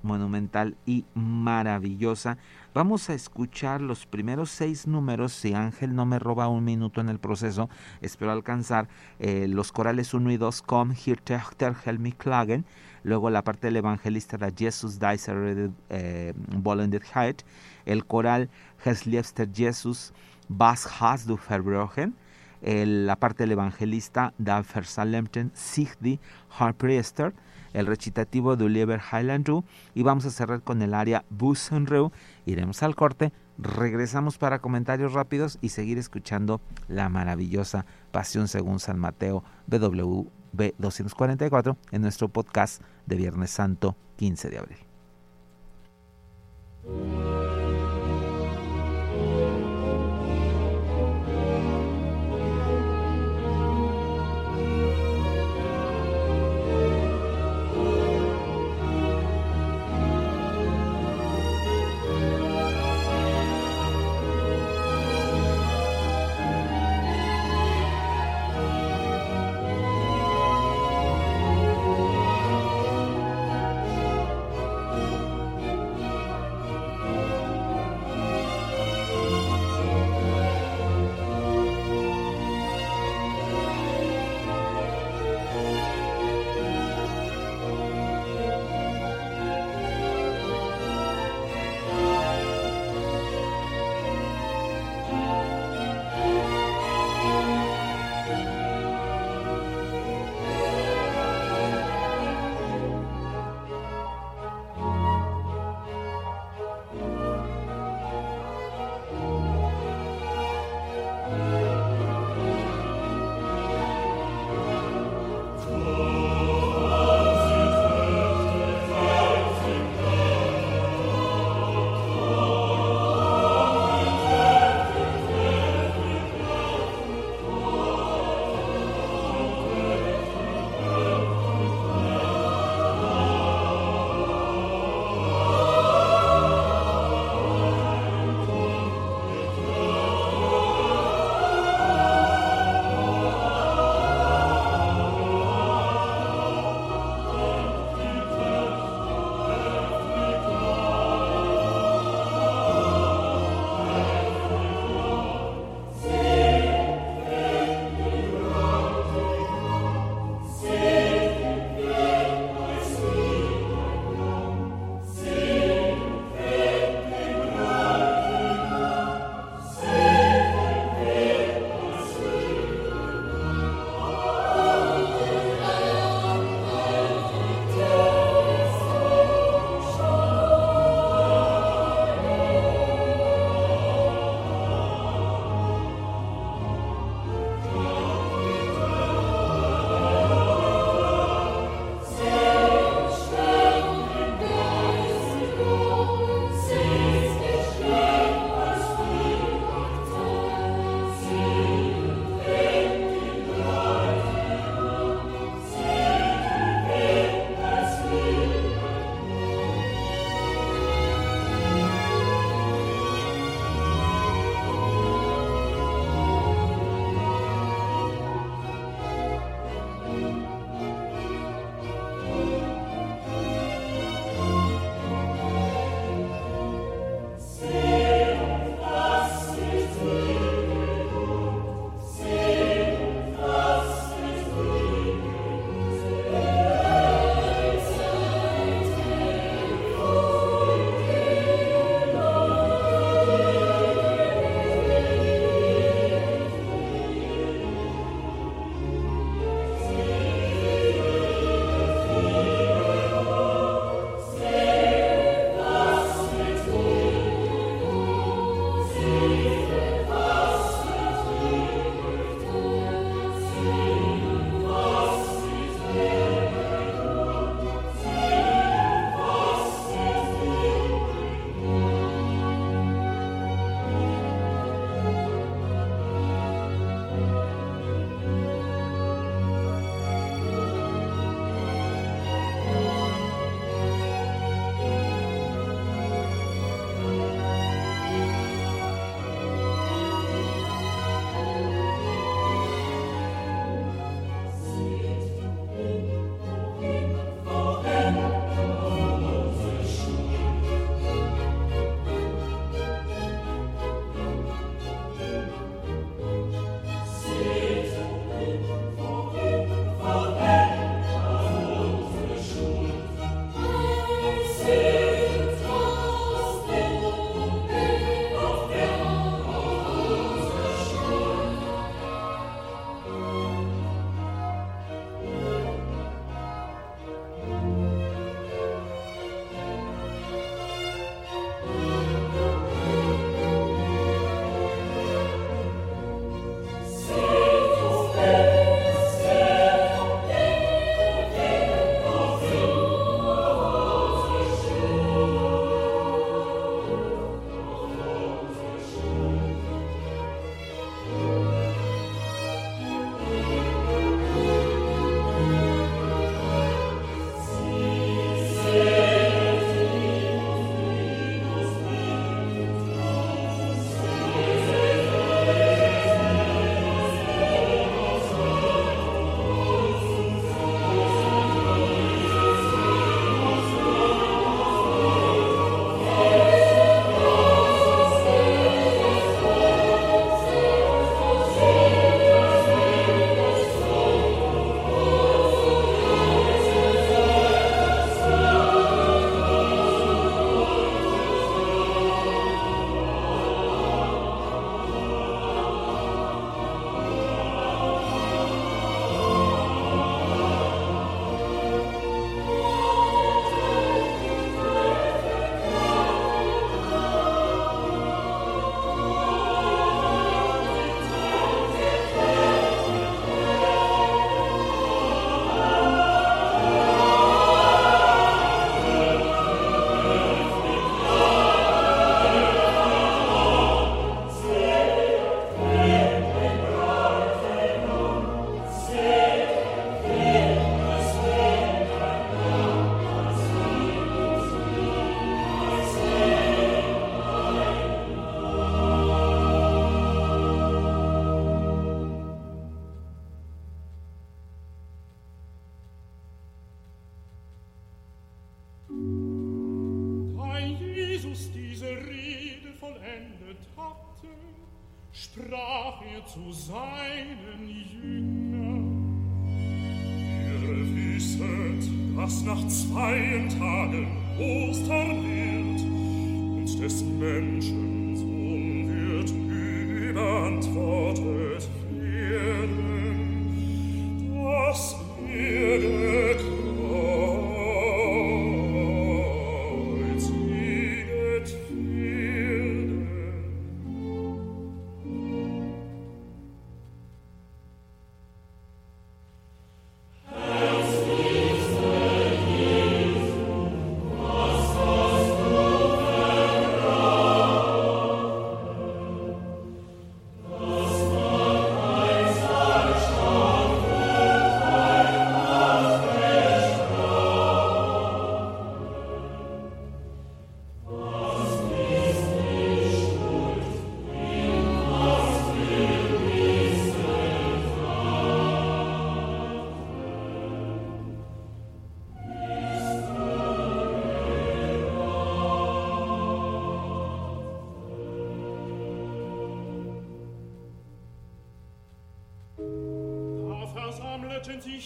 monumental 0.05 0.77
y 0.85 1.03
maravillosa. 1.13 2.37
Vamos 2.73 3.09
a 3.09 3.13
escuchar 3.13 3.81
los 3.81 4.05
primeros 4.05 4.49
seis 4.49 4.87
números. 4.87 5.33
Si 5.33 5.53
Ángel 5.53 5.95
no 5.95 6.05
me 6.05 6.19
roba 6.19 6.47
un 6.47 6.63
minuto 6.63 7.01
en 7.01 7.09
el 7.09 7.19
proceso, 7.19 7.69
espero 8.01 8.31
alcanzar 8.31 8.87
eh, 9.19 9.47
los 9.49 9.71
corales 9.73 10.13
1 10.13 10.31
y 10.31 10.37
2, 10.37 10.61
Com, 10.61 10.93
Hier 10.93 11.19
Techter, 11.19 11.75
Helmi 11.85 12.13
Klagen. 12.13 12.65
Luego 13.03 13.29
la 13.29 13.43
parte 13.43 13.67
del 13.67 13.75
evangelista 13.75 14.37
de 14.37 14.53
Jesus 14.55 14.99
Dicer 14.99 15.71
eh, 15.89 16.33
Height. 17.13 17.41
El 17.85 18.05
coral 18.05 18.49
Liebster 19.05 19.49
Jesus, 19.51 20.13
Was 20.49 20.87
hast 21.01 21.27
du 21.27 21.37
verbrochen. 21.37 22.15
la 22.61 23.15
parte 23.15 23.43
del 23.43 23.51
evangelista 23.51 24.33
Da 24.37 24.63
Versalemten 24.63 25.51
Sigdi 25.53 26.19
Harpriester 26.57 27.33
el 27.75 27.85
recitativo 27.85 28.55
de 28.55 28.65
Oliver 28.65 29.01
Highland 29.11 29.63
y 29.93 30.03
vamos 30.03 30.25
a 30.25 30.31
cerrar 30.31 30.61
con 30.61 30.81
el 30.81 30.93
área 30.93 31.25
Busenreu. 31.29 32.11
Iremos 32.45 32.81
al 32.83 32.95
corte, 32.95 33.33
regresamos 33.57 34.37
para 34.37 34.59
comentarios 34.59 35.13
rápidos 35.13 35.57
y 35.61 35.69
seguir 35.69 35.97
escuchando 35.97 36.61
la 36.87 37.09
maravillosa 37.09 37.85
Pasión 38.11 38.47
según 38.47 38.79
San 38.79 38.97
Mateo 38.97 39.43
BWB 39.67 40.73
244 40.77 41.77
en 41.91 42.01
nuestro 42.01 42.29
podcast 42.29 42.81
de 43.05 43.15
Viernes 43.17 43.51
Santo 43.51 43.95
15 44.17 44.49
de 44.49 44.57
abril. 44.57 44.77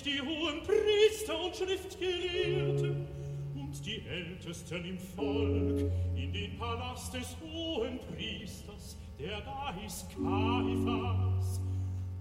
Die 0.09 0.21
hohen 0.21 0.61
Priester 0.63 1.43
und 1.43 1.55
Schriftgelehrten 1.55 3.07
und 3.55 3.85
die 3.85 4.03
Ältesten 4.07 4.83
im 4.85 4.97
Volk 4.97 5.91
in 6.15 6.33
den 6.33 6.57
Palast 6.57 7.13
des 7.13 7.35
hohen 7.41 7.99
Priesters, 7.99 8.97
der 9.19 9.41
da 9.41 9.75
ist 9.85 10.09
Kaiphas, 10.09 11.61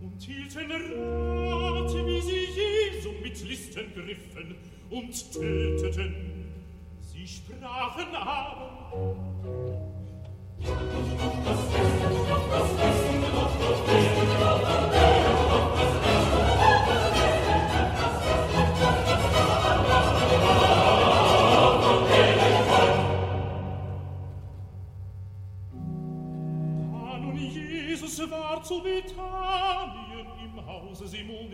und 0.00 0.22
hielten 0.22 0.70
Rat, 0.70 1.94
wie 2.06 2.20
sie 2.20 2.46
Jesu 2.60 3.10
mit 3.22 3.42
Listen 3.48 3.92
griffen 3.94 4.56
und 4.90 5.32
töteten. 5.32 6.52
Sie 7.00 7.26
sprachen 7.26 8.14
aber, 8.14 9.16
Da 10.60 10.68
nun 14.58 16.27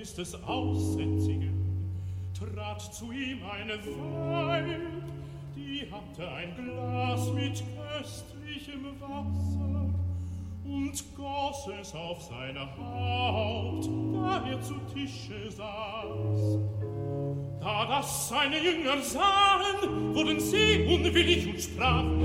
Simonis 0.04 0.14
des 0.14 0.34
Aussätzigen, 0.44 1.90
trat 2.38 2.80
zu 2.94 3.10
ihm 3.12 3.38
eine 3.50 3.74
Weib, 3.74 4.80
die 5.56 5.86
hatte 5.90 6.30
ein 6.30 6.54
Glas 6.56 7.32
mit 7.32 7.62
köstlichem 7.76 8.84
Wasser 9.00 9.88
und 10.64 11.16
goss 11.16 11.68
es 11.80 11.94
auf 11.94 12.22
sein 12.22 12.58
Haupt, 12.58 13.88
da 14.14 14.46
er 14.46 14.60
zu 14.60 14.74
Tische 14.92 15.50
saß. 15.50 16.58
Da 17.60 17.86
das 17.86 18.28
seine 18.28 18.58
Jünger 18.58 19.00
sahen, 19.00 20.14
wurden 20.14 20.40
sie 20.40 20.84
unwillig 20.86 21.48
und 21.48 21.60
sprachen, 21.60 22.20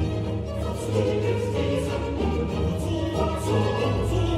Da 3.19 4.28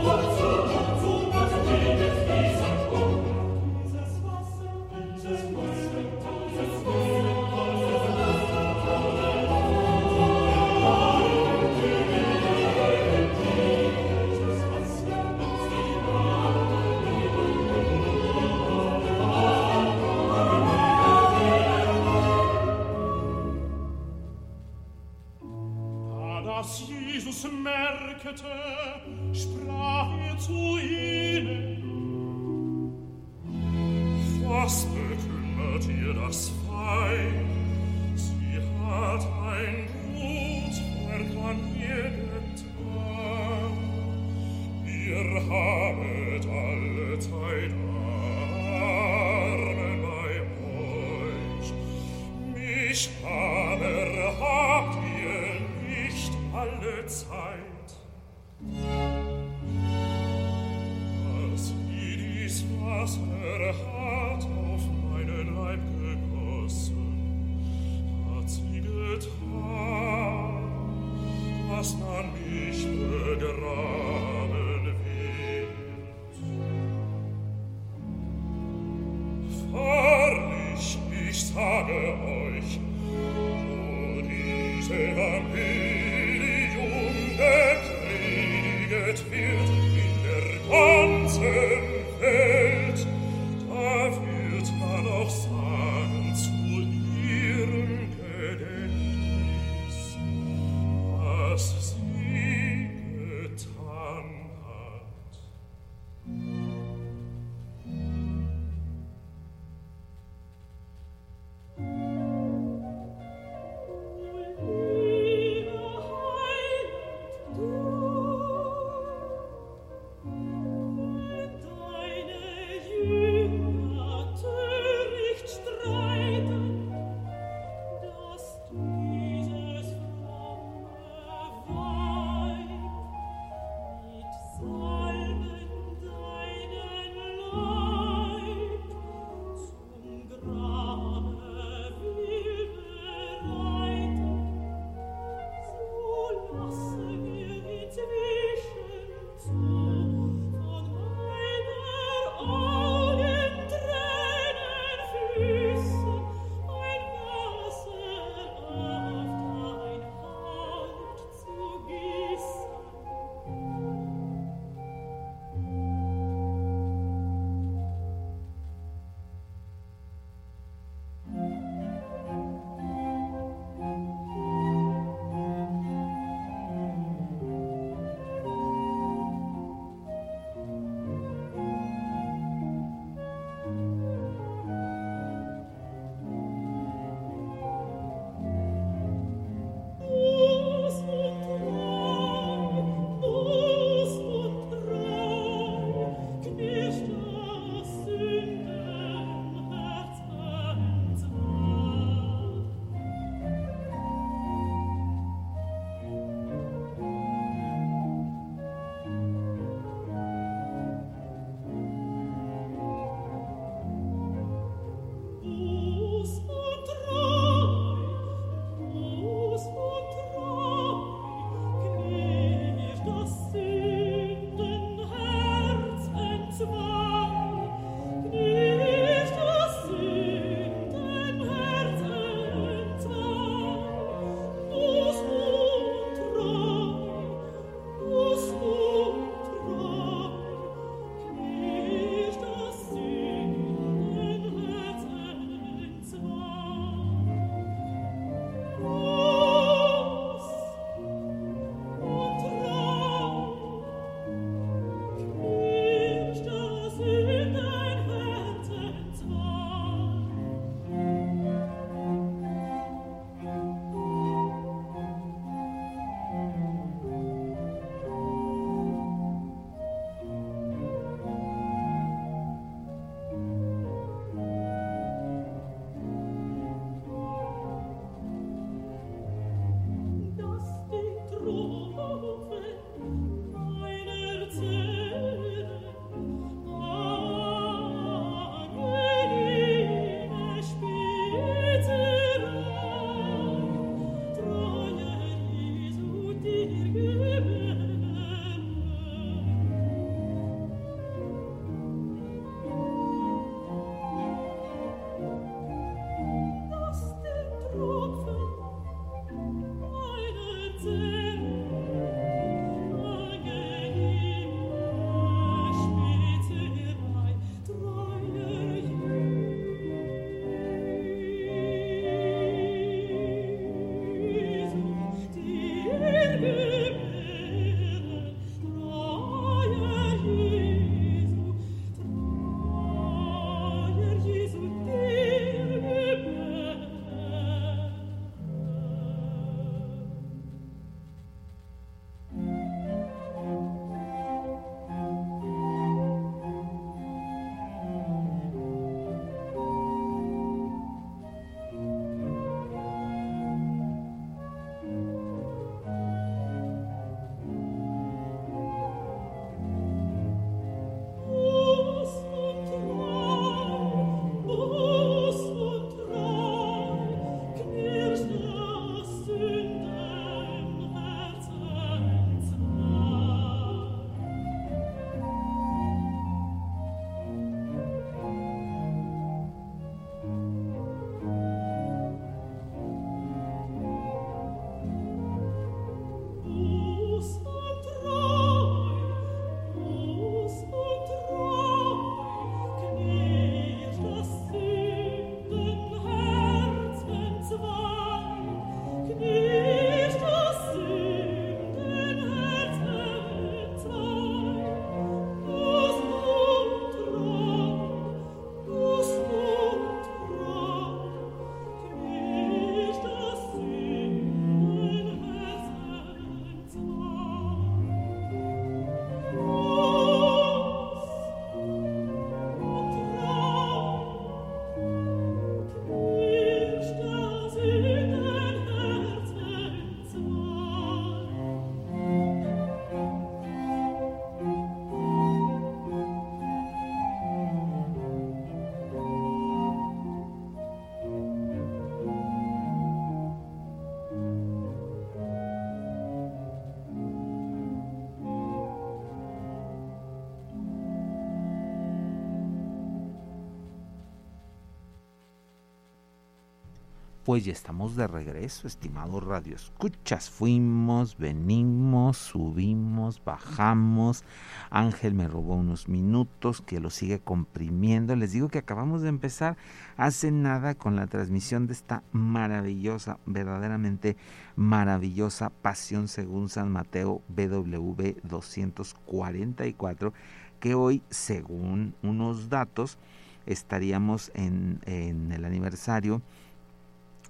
Pues 457.31 457.45
ya 457.45 457.53
estamos 457.53 457.95
de 457.95 458.07
regreso, 458.07 458.67
estimado 458.67 459.21
Radio 459.21 459.55
Escuchas. 459.55 460.29
Fuimos, 460.29 461.17
venimos, 461.17 462.17
subimos, 462.17 463.23
bajamos. 463.23 464.25
Ángel 464.69 465.13
me 465.13 465.29
robó 465.29 465.55
unos 465.55 465.87
minutos 465.87 466.61
que 466.61 466.81
lo 466.81 466.89
sigue 466.89 467.19
comprimiendo. 467.19 468.17
Les 468.17 468.33
digo 468.33 468.49
que 468.49 468.57
acabamos 468.57 469.01
de 469.01 469.07
empezar 469.07 469.55
hace 469.95 470.29
nada 470.29 470.75
con 470.75 470.97
la 470.97 471.07
transmisión 471.07 471.67
de 471.67 471.73
esta 471.73 472.03
maravillosa, 472.11 473.17
verdaderamente 473.25 474.17
maravillosa 474.57 475.51
Pasión 475.51 476.09
según 476.09 476.49
San 476.49 476.69
Mateo 476.69 477.21
BW 477.29 478.19
244, 478.23 480.13
que 480.59 480.75
hoy, 480.75 481.01
según 481.09 481.95
unos 482.03 482.49
datos, 482.49 482.97
estaríamos 483.45 484.31
en, 484.35 484.81
en 484.85 485.31
el 485.31 485.45
aniversario 485.45 486.21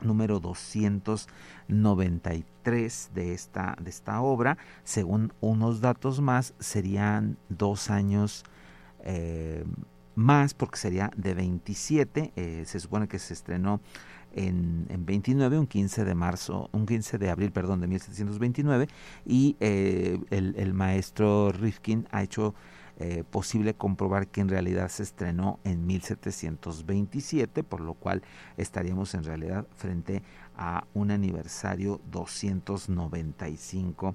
número 0.02 0.40
293 0.40 3.12
de 3.14 3.34
esta, 3.34 3.76
de 3.82 3.90
esta 3.90 4.22
obra. 4.22 4.58
Según 4.84 5.34
unos 5.42 5.82
datos 5.82 6.22
más, 6.22 6.54
serían 6.60 7.38
dos 7.50 7.90
años 7.90 8.46
eh, 9.04 9.66
más, 10.16 10.54
porque 10.54 10.78
sería 10.78 11.12
de 11.16 11.34
27. 11.34 12.34
Eh, 12.36 12.64
se 12.66 12.80
supone 12.80 13.08
que 13.08 13.20
se 13.20 13.34
estrenó 13.34 13.82
en, 14.34 14.86
en, 14.90 15.06
29, 15.06 15.60
un 15.60 15.68
15 15.68 16.06
de 16.06 16.16
marzo, 16.16 16.70
un 16.72 16.86
15 16.86 17.18
de 17.18 17.30
abril, 17.30 17.52
perdón, 17.52 17.82
de 17.82 17.88
1729, 17.88 18.88
y 19.26 19.58
eh, 19.60 20.20
el, 20.30 20.56
el, 20.58 20.74
maestro 20.74 21.52
Rifkin 21.52 22.08
ha 22.12 22.24
hecho 22.24 22.54
eh, 23.04 23.24
posible 23.24 23.74
comprobar 23.74 24.28
que 24.28 24.42
en 24.42 24.50
realidad 24.50 24.88
se 24.90 25.02
estrenó 25.02 25.58
en 25.64 25.88
1727, 25.88 27.64
por 27.64 27.82
lo 27.82 27.96
cual 27.96 28.22
estaríamos 28.58 29.16
en 29.16 29.24
realidad 29.24 29.66
frente 29.76 30.22
a 30.56 30.86
un 30.94 31.10
aniversario 31.10 32.00
295 32.12 34.14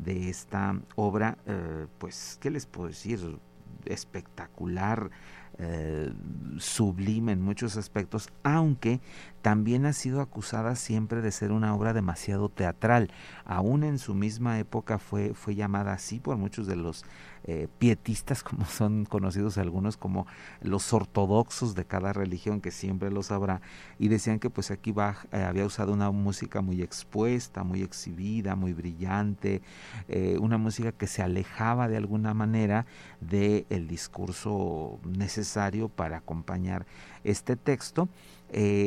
de 0.00 0.30
esta 0.30 0.80
obra, 0.96 1.38
eh, 1.46 1.86
pues, 1.98 2.36
¿qué 2.40 2.50
les 2.50 2.66
puedo 2.66 2.88
decir? 2.88 3.38
espectacular, 3.86 5.10
eh, 5.58 6.12
sublime 6.58 7.32
en 7.32 7.40
muchos 7.40 7.76
aspectos, 7.76 8.28
aunque 8.42 9.00
también 9.40 9.86
ha 9.86 9.92
sido 9.92 10.20
acusada 10.20 10.74
siempre 10.74 11.20
de 11.20 11.30
ser 11.30 11.52
una 11.52 11.74
obra 11.74 11.92
demasiado 11.92 12.48
teatral. 12.48 13.10
Aún 13.44 13.84
en 13.84 13.98
su 13.98 14.14
misma 14.14 14.58
época 14.58 14.98
fue, 14.98 15.32
fue 15.34 15.54
llamada 15.54 15.92
así 15.92 16.18
por 16.18 16.38
muchos 16.38 16.66
de 16.66 16.76
los 16.76 17.04
eh, 17.46 17.68
pietistas, 17.78 18.42
como 18.42 18.64
son 18.64 19.04
conocidos 19.04 19.58
algunos 19.58 19.98
como 19.98 20.26
los 20.62 20.94
ortodoxos 20.94 21.74
de 21.74 21.84
cada 21.84 22.14
religión, 22.14 22.62
que 22.62 22.70
siempre 22.70 23.10
los 23.10 23.30
habrá, 23.30 23.60
y 23.98 24.08
decían 24.08 24.38
que 24.38 24.48
pues 24.48 24.70
aquí 24.70 24.92
Bach 24.92 25.26
eh, 25.30 25.42
había 25.42 25.66
usado 25.66 25.92
una 25.92 26.10
música 26.10 26.62
muy 26.62 26.80
expuesta, 26.80 27.62
muy 27.62 27.82
exhibida, 27.82 28.56
muy 28.56 28.72
brillante, 28.72 29.60
eh, 30.08 30.38
una 30.40 30.56
música 30.56 30.92
que 30.92 31.06
se 31.06 31.22
alejaba 31.22 31.86
de 31.88 31.98
alguna 31.98 32.32
manera 32.32 32.86
del 33.20 33.66
el 33.68 33.88
discurso 33.88 34.98
necesario 35.04 35.90
para 35.90 36.18
acompañar 36.18 36.86
este 37.24 37.56
texto. 37.56 38.08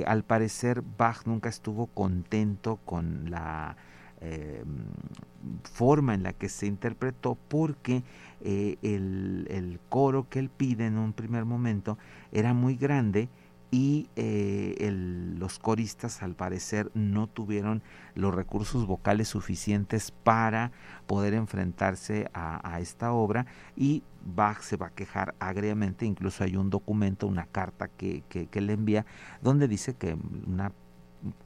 al 0.06 0.24
parecer 0.24 0.82
Bach 0.98 1.26
nunca 1.26 1.50
estuvo 1.50 1.88
contento 1.88 2.80
con 2.86 3.30
la 3.30 3.76
forma 5.63 6.13
en 6.13 6.23
la 6.23 6.34
que 6.34 6.49
se 6.49 6.65
interpretó 6.65 7.38
porque 7.47 8.03
eh, 8.41 8.77
el, 8.82 9.80
coro 9.89 10.27
que 10.30 10.39
él 10.39 10.49
pide 10.49 10.86
en 10.86 10.97
un 10.97 11.13
primer 11.13 11.45
momento 11.45 11.97
era 12.32 12.53
muy 12.53 12.75
grande 12.75 13.30
y 13.69 14.10
eh, 14.15 14.89
los 15.38 15.60
coristas 15.60 16.23
al 16.23 16.36
parecer 16.36 16.89
no 16.93 17.27
tuvieron 17.27 17.84
los 18.15 18.34
recursos 18.34 18.88
vocales 18.88 19.27
suficientes 19.27 20.12
para 20.12 20.71
poder 21.06 21.34
enfrentarse 21.34 22.30
a, 22.34 22.80
esta 22.80 23.12
obra. 23.12 23.45
Y 23.75 24.03
Bach 24.23 24.62
se 24.62 24.77
va 24.77 24.88
a 24.88 24.91
quejar 24.91 25.36
agriamente, 25.39 26.06
incluso 26.06 26.45
hay 26.45 26.56
un 26.56 26.69
documento, 26.69 27.27
una 27.27 27.45
carta 27.45 27.89
que, 27.89 28.23
que, 28.30 28.47
que 28.47 28.62
le 28.62 28.73
envía 28.73 29.06
donde 29.41 29.67
dice 29.67 29.95
que 29.95 30.17
una 30.47 30.71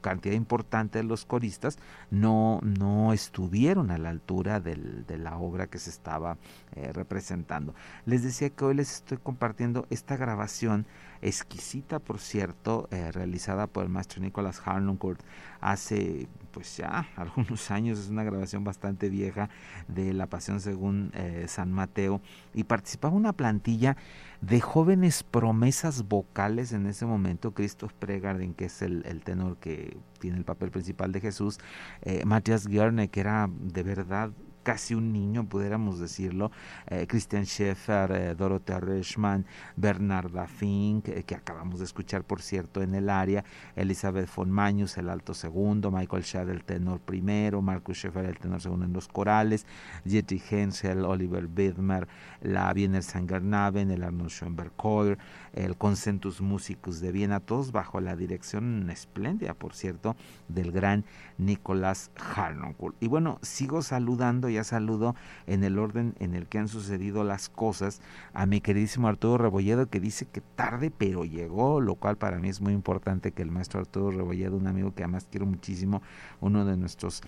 cantidad 0.00 0.34
importante 0.34 0.98
de 0.98 1.04
los 1.04 1.24
coristas 1.24 1.78
no, 2.10 2.60
no 2.62 3.12
estuvieron 3.12 3.90
a 3.90 3.98
la 3.98 4.10
altura 4.10 4.60
del, 4.60 5.06
de 5.06 5.18
la 5.18 5.38
obra 5.38 5.66
que 5.66 5.78
se 5.78 5.90
estaba 5.90 6.36
eh, 6.74 6.92
representando. 6.92 7.74
Les 8.06 8.22
decía 8.22 8.50
que 8.50 8.64
hoy 8.64 8.74
les 8.74 8.92
estoy 8.92 9.18
compartiendo 9.18 9.86
esta 9.90 10.16
grabación 10.16 10.86
exquisita, 11.22 12.00
por 12.00 12.18
cierto, 12.18 12.88
eh, 12.90 13.12
realizada 13.12 13.66
por 13.66 13.84
el 13.84 13.88
maestro 13.88 14.20
Nicolás 14.20 14.60
Harnoncourt 14.64 15.20
hace 15.60 16.28
pues 16.50 16.76
ya 16.76 17.08
algunos 17.16 17.70
años, 17.70 17.98
es 17.98 18.08
una 18.08 18.24
grabación 18.24 18.64
bastante 18.64 19.08
vieja 19.08 19.48
de 19.88 20.12
La 20.12 20.26
Pasión 20.26 20.60
según 20.60 21.12
eh, 21.14 21.46
San 21.48 21.72
Mateo 21.72 22.20
y 22.52 22.64
participaba 22.64 23.14
una 23.14 23.32
plantilla 23.32 23.96
de 24.42 24.60
jóvenes 24.60 25.22
promesas 25.22 26.08
vocales 26.08 26.72
en 26.72 26.86
ese 26.86 27.06
momento, 27.06 27.52
Christoph 27.52 27.92
Pregarden, 27.92 28.54
que 28.54 28.64
es 28.66 28.82
el, 28.82 29.22
tenor 29.24 29.56
que 29.58 29.96
tiene 30.18 30.36
el 30.36 30.44
papel 30.44 30.70
principal 30.70 31.12
de 31.12 31.20
Jesús, 31.20 31.58
eh, 32.02 32.24
Matthias 32.26 32.66
Gjörne, 32.66 33.08
que 33.08 33.20
era 33.20 33.48
de 33.48 33.82
verdad 33.84 34.32
casi 34.62 34.94
un 34.94 35.12
niño, 35.12 35.44
pudiéramos 35.44 35.98
decirlo, 35.98 36.50
eh, 36.86 37.06
Christian 37.06 37.44
Scheffer, 37.44 38.12
eh, 38.12 38.34
Dorothea 38.34 38.80
Reichmann, 38.80 39.46
Bernarda 39.76 40.46
Fink, 40.46 41.08
eh, 41.08 41.24
que 41.24 41.34
acabamos 41.34 41.78
de 41.78 41.84
escuchar, 41.84 42.24
por 42.24 42.42
cierto, 42.42 42.82
en 42.82 42.94
el 42.94 43.08
área, 43.08 43.44
Elizabeth 43.76 44.28
von 44.34 44.50
Magnus, 44.50 44.96
el 44.98 45.08
alto 45.08 45.34
segundo, 45.34 45.90
Michael 45.90 46.24
Schad, 46.24 46.50
el 46.50 46.64
tenor 46.64 47.00
primero, 47.00 47.62
Marcus 47.62 47.98
Scheffer, 47.98 48.24
el 48.24 48.38
tenor 48.38 48.60
segundo 48.60 48.86
en 48.86 48.92
los 48.92 49.08
corales, 49.08 49.66
Jetty 50.04 50.42
Hensel, 50.50 51.04
Oliver 51.04 51.46
Bidmer, 51.46 52.08
la 52.40 52.72
Wiener 52.74 53.02
Sangernaven, 53.02 53.90
el 53.90 54.02
Arnold 54.02 54.30
Schoenberg 54.30 54.72
Choir, 54.76 55.18
el 55.52 55.76
Concentus 55.76 56.40
Musicus 56.40 57.00
de 57.00 57.12
Viena, 57.12 57.40
todos 57.40 57.72
bajo 57.72 58.00
la 58.00 58.16
dirección 58.16 58.88
espléndida, 58.90 59.54
por 59.54 59.74
cierto, 59.74 60.16
del 60.48 60.72
gran 60.72 61.04
Nicolás 61.38 62.10
Harnoncourt. 62.16 62.96
Y 63.00 63.08
bueno, 63.08 63.38
sigo 63.42 63.82
saludando, 63.82 64.48
ya 64.48 64.64
saludo 64.64 65.14
en 65.46 65.64
el 65.64 65.78
orden 65.78 66.14
en 66.20 66.34
el 66.34 66.46
que 66.46 66.58
han 66.58 66.68
sucedido 66.68 67.24
las 67.24 67.48
cosas 67.48 68.00
a 68.32 68.46
mi 68.46 68.60
queridísimo 68.60 69.08
Arturo 69.08 69.38
Rebolledo, 69.38 69.88
que 69.88 70.00
dice 70.00 70.26
que 70.26 70.40
tarde 70.40 70.90
pero 70.90 71.24
llegó, 71.24 71.80
lo 71.80 71.94
cual 71.96 72.16
para 72.16 72.38
mí 72.38 72.48
es 72.48 72.60
muy 72.60 72.72
importante 72.72 73.32
que 73.32 73.42
el 73.42 73.50
maestro 73.50 73.80
Arturo 73.80 74.10
Rebolledo, 74.10 74.56
un 74.56 74.66
amigo 74.66 74.94
que 74.94 75.02
además 75.02 75.26
quiero 75.30 75.46
muchísimo, 75.46 76.02
uno 76.40 76.64
de 76.64 76.76
nuestros 76.76 77.22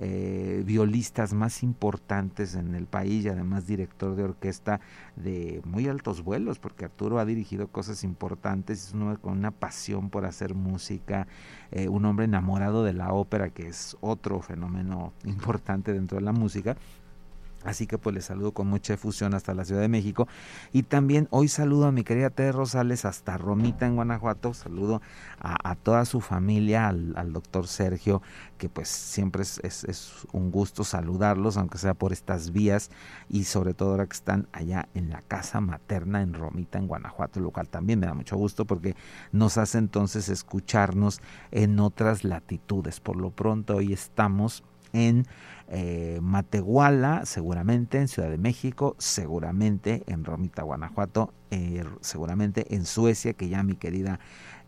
eh, 0.00 0.62
violistas 0.64 1.34
más 1.34 1.64
importantes 1.64 2.54
en 2.54 2.76
el 2.76 2.86
país 2.86 3.24
y 3.24 3.28
además 3.28 3.66
director 3.66 4.14
de 4.14 4.22
orquesta 4.22 4.80
de 5.16 5.60
muy 5.64 5.88
altos 5.88 6.22
vuelos, 6.22 6.60
porque 6.60 6.84
Arturo 6.84 7.18
ha 7.18 7.24
dirigido 7.24 7.66
cosas 7.66 8.04
importantes, 8.04 8.88
es 8.88 8.94
un 8.94 9.16
con 9.16 9.38
una 9.38 9.50
pasión 9.50 10.10
por 10.10 10.24
hacer 10.24 10.54
música, 10.54 11.26
eh, 11.72 11.88
un 11.88 12.04
hombre 12.04 12.26
enamorado 12.26 12.84
de 12.84 12.92
la 12.92 13.12
ópera, 13.12 13.50
que 13.50 13.66
es 13.66 13.96
otro 14.00 14.40
fenómeno 14.40 15.12
importante 15.24 15.92
dentro 15.92 16.18
de 16.18 16.24
la 16.24 16.32
música. 16.32 16.76
Así 17.68 17.86
que 17.86 17.98
pues 17.98 18.14
les 18.14 18.24
saludo 18.24 18.52
con 18.52 18.66
mucha 18.66 18.94
efusión 18.94 19.34
hasta 19.34 19.52
la 19.52 19.62
Ciudad 19.62 19.82
de 19.82 19.88
México. 19.88 20.26
Y 20.72 20.84
también 20.84 21.28
hoy 21.30 21.48
saludo 21.48 21.86
a 21.86 21.92
mi 21.92 22.02
querida 22.02 22.30
Tere 22.30 22.52
Rosales 22.52 23.04
hasta 23.04 23.36
Romita 23.36 23.86
en 23.86 23.94
Guanajuato. 23.94 24.54
Saludo 24.54 25.02
a, 25.38 25.74
toda 25.74 26.06
su 26.06 26.22
familia, 26.22 26.88
al, 26.88 27.30
doctor 27.30 27.66
Sergio, 27.66 28.22
que 28.56 28.70
pues 28.70 28.88
siempre 28.88 29.42
es, 29.42 29.60
es, 29.62 30.26
un 30.32 30.50
gusto 30.50 30.82
saludarlos, 30.82 31.58
aunque 31.58 31.76
sea 31.76 31.92
por 31.92 32.14
estas 32.14 32.52
vías. 32.52 32.90
Y 33.28 33.44
sobre 33.44 33.74
todo 33.74 33.90
ahora 33.90 34.06
que 34.06 34.16
están 34.16 34.48
allá 34.52 34.88
en 34.94 35.10
la 35.10 35.20
casa 35.20 35.60
materna 35.60 36.22
en 36.22 36.32
Romita 36.32 36.78
en 36.78 36.86
Guanajuato, 36.86 37.38
lo 37.38 37.50
cual 37.50 37.68
también 37.68 38.00
me 38.00 38.06
da 38.06 38.14
mucho 38.14 38.38
gusto 38.38 38.64
porque 38.64 38.96
nos 39.30 39.58
hace 39.58 39.76
entonces 39.76 40.30
escucharnos 40.30 41.20
en 41.50 41.78
otras 41.80 42.24
latitudes. 42.24 42.98
Por 43.00 43.16
lo 43.16 43.28
pronto 43.30 43.76
hoy 43.76 43.92
estamos 43.92 44.64
en 44.94 45.26
eh, 45.70 46.18
Matehuala, 46.22 47.26
seguramente 47.26 47.98
en 47.98 48.08
Ciudad 48.08 48.30
de 48.30 48.38
México, 48.38 48.96
seguramente 48.98 50.02
en 50.06 50.24
Romita, 50.24 50.62
Guanajuato, 50.62 51.34
eh, 51.50 51.84
seguramente 52.00 52.74
en 52.74 52.86
Suecia, 52.86 53.34
que 53.34 53.48
ya 53.50 53.62
mi 53.62 53.74
querida 53.74 54.18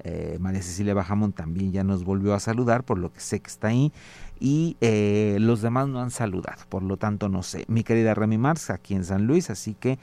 eh, 0.04 0.36
María 0.40 0.62
Cecilia 0.62 0.92
Bajamón 0.92 1.32
también 1.32 1.72
ya 1.72 1.84
nos 1.84 2.04
volvió 2.04 2.34
a 2.34 2.40
saludar, 2.40 2.84
por 2.84 2.98
lo 2.98 3.12
que 3.12 3.20
sé 3.20 3.40
que 3.40 3.48
está 3.48 3.68
ahí, 3.68 3.92
y 4.38 4.76
los 5.38 5.60
demás 5.60 5.88
no 5.88 6.00
han 6.00 6.10
saludado, 6.10 6.62
por 6.68 6.82
lo 6.82 6.96
tanto 6.96 7.28
no 7.28 7.42
sé. 7.42 7.64
Mi 7.68 7.82
querida 7.82 8.14
Remy 8.14 8.38
Mars, 8.38 8.70
aquí 8.70 8.94
en 8.94 9.04
San 9.04 9.26
Luis, 9.26 9.50
así 9.50 9.74
que 9.74 9.98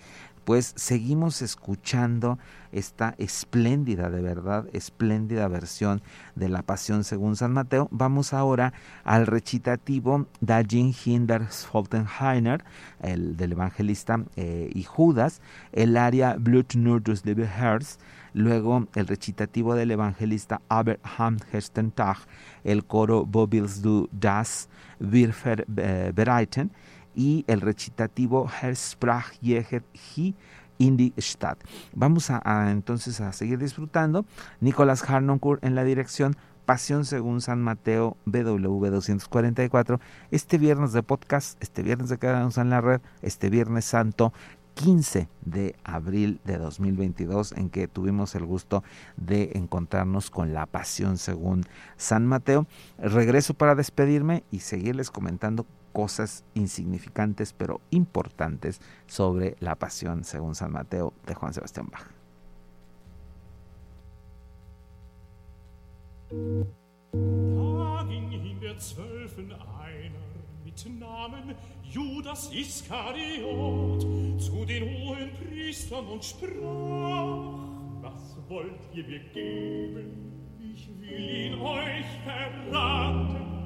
pues 0.48 0.72
seguimos 0.78 1.42
escuchando 1.42 2.40
esta 2.72 3.16
espléndida, 3.18 4.10
de 4.10 4.22
verdad, 4.22 4.66
espléndida 4.72 5.46
versión 5.50 6.02
de 6.36 6.48
la 6.48 6.62
Pasión 6.62 7.04
según 7.04 7.36
San 7.36 7.52
Mateo. 7.52 7.90
Vamos 7.92 8.32
ahora 8.32 8.72
al 9.04 9.28
recitativo 9.28 10.26
Dajin 10.40 10.96
Hinder 11.04 11.48
Foltenheiner, 11.48 12.64
el 13.02 13.36
del 13.36 13.52
evangelista 13.52 14.24
eh, 14.38 14.72
y 14.74 14.84
Judas, 14.84 15.42
el 15.74 15.98
área 15.98 16.38
Blut 16.40 16.74
des 16.74 17.26
Herz, 17.26 17.98
luego 18.34 18.88
el 18.96 19.06
recitativo 19.06 19.76
del 19.76 19.92
evangelista 19.92 20.62
Abraham 20.70 21.40
Herstentag, 21.52 22.20
el 22.64 22.86
coro 22.86 23.26
Bobils 23.26 23.82
du 23.82 24.08
das 24.14 24.70
Wir 24.98 25.34
bereiten 25.68 26.72
y 27.18 27.44
el 27.48 27.62
recitativo 27.62 28.48
Herr 28.62 28.76
sprach 28.76 29.32
hier 29.42 29.66
in 30.78 30.96
die 30.96 31.14
Stadt. 31.18 31.58
Vamos 31.94 32.30
a, 32.30 32.72
entonces 32.72 33.20
a 33.20 33.34
seguir 33.34 33.58
disfrutando. 33.58 34.26
Nicolás 34.62 35.04
Harnoncourt 35.04 35.64
en 35.66 35.76
la 35.76 35.84
dirección, 35.84 36.38
Pasión 36.66 37.06
según 37.06 37.42
San 37.42 37.62
Mateo 37.62 38.18
BW 38.26 38.86
244. 38.92 40.00
Este 40.32 40.58
viernes 40.58 40.94
de 40.94 41.02
podcast, 41.02 41.62
este 41.64 41.82
viernes 41.82 42.10
de 42.10 42.18
Quedarnos 42.18 42.58
en 42.58 42.70
la 42.70 42.82
Red, 42.82 43.02
este 43.22 43.50
viernes 43.50 43.86
santo, 43.86 44.34
15 44.76 45.28
de 45.42 45.76
abril 45.84 46.40
de 46.44 46.58
2022 46.58 47.54
en 47.54 47.72
que 47.72 47.88
tuvimos 47.88 48.36
el 48.36 48.46
gusto 48.46 48.84
de 49.16 49.54
encontrarnos 49.56 50.30
con 50.30 50.54
la 50.54 50.68
pasión 50.68 51.18
según 51.18 51.64
San 51.96 52.28
Mateo. 52.28 52.68
Regreso 53.00 53.56
para 53.56 53.74
despedirme 53.74 54.44
y 54.52 54.60
seguirles 54.60 55.10
comentando 55.10 55.66
cosas 55.98 56.44
insignificantes 56.54 57.54
pero 57.54 57.82
importantes 57.90 58.80
sobre 59.08 59.56
la 59.62 59.74
pasión 59.74 60.24
según 60.24 60.54
San 60.54 60.72
Mateo 60.72 61.12
de 61.26 61.34
Juan 61.34 61.56
Sebastián 61.56 61.88
Bach. 61.90 62.06
Da 66.30 68.04
ging 68.08 68.32
in 68.32 68.60
der 68.60 68.78
Zwölfen 68.78 69.52
einer 69.52 70.20
mit 70.64 71.00
Namen 71.00 71.56
Judas 71.82 72.52
Iskariot 72.54 74.02
zu 74.40 74.66
den 74.66 74.84
hohen 74.84 75.32
Priestern 75.34 76.06
und 76.06 76.24
sprach, 76.24 77.58
was 78.04 78.38
wollt 78.48 78.82
ihr 78.94 79.04
mir 79.04 79.24
geben? 79.34 80.12
Ich 80.60 80.88
will 81.00 81.28
ihn 81.28 81.60
euch 81.60 82.06
verraten. 82.24 83.57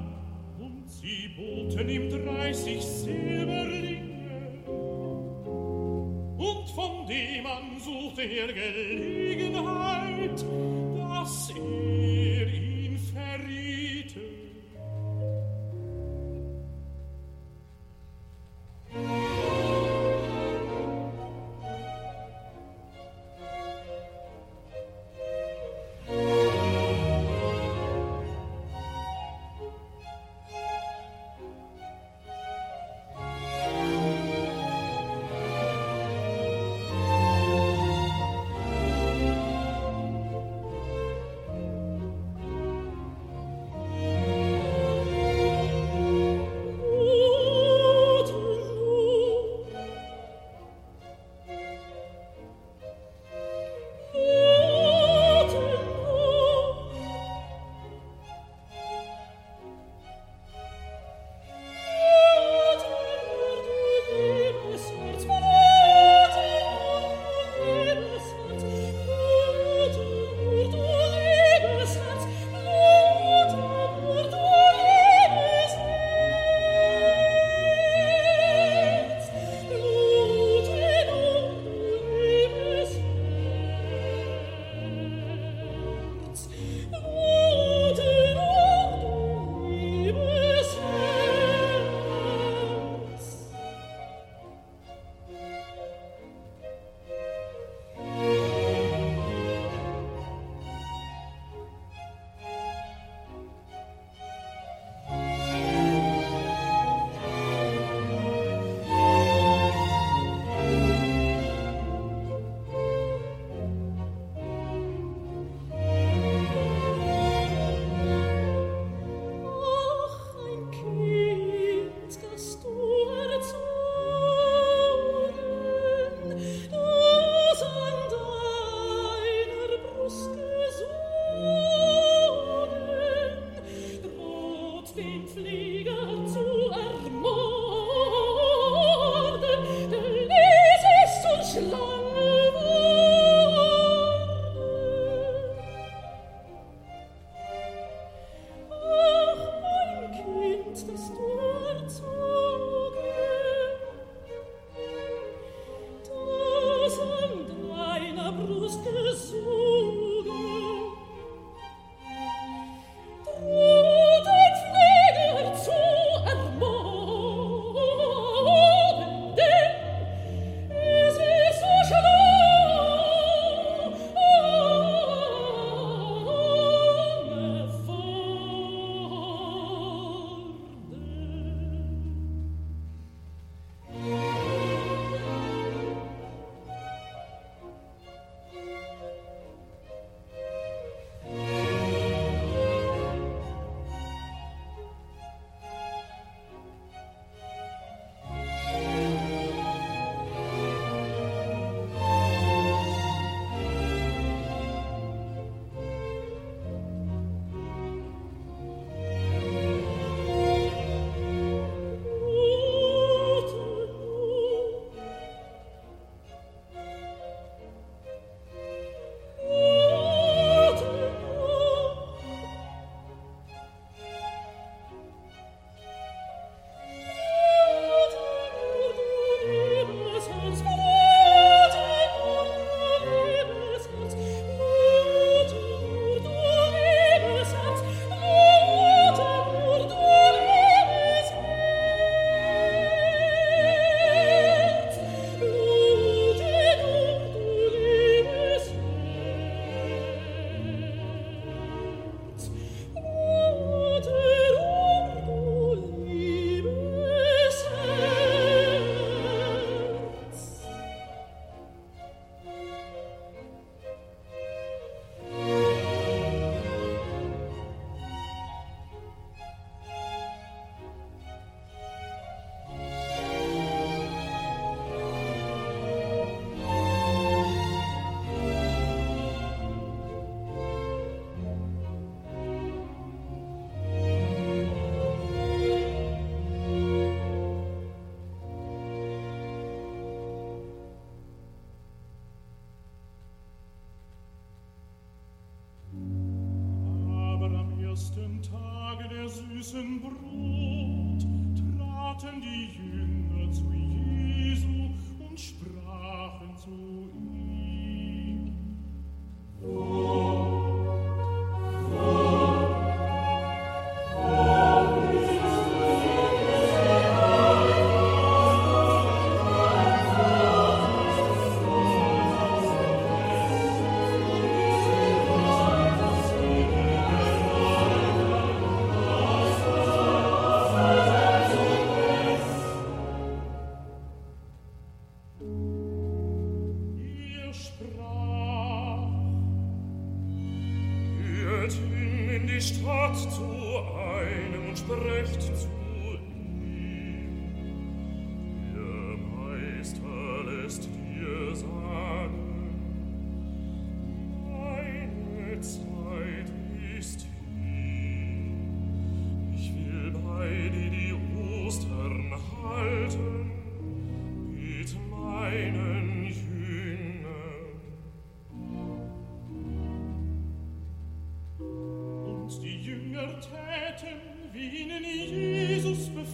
Sie 1.01 1.29
boten 1.29 1.89
ihm 1.89 2.09
dreißig 2.11 2.79
Silberlinge. 2.79 4.11
Und 6.37 6.69
von 6.75 7.07
dem 7.07 7.45
an 7.47 7.79
suchte 7.79 8.21
er 8.21 8.53
Gelegenheit, 8.53 10.45
dass 10.95 11.49
er 11.55 12.70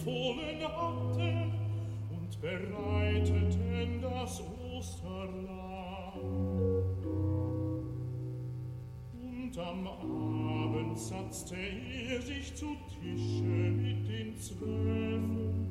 befohlen 0.08 0.62
hatten 0.62 1.52
und 2.10 2.40
bereiteten 2.40 4.00
das 4.00 4.42
Osterlamm. 4.74 6.18
Und 9.12 9.58
am 9.58 9.86
Abend 9.86 10.98
satzte 10.98 11.56
er 11.56 12.22
sich 12.22 12.54
zu 12.54 12.76
Tische 12.88 13.42
mit 13.42 14.08
den 14.08 14.36
Zwölfen. 14.38 15.68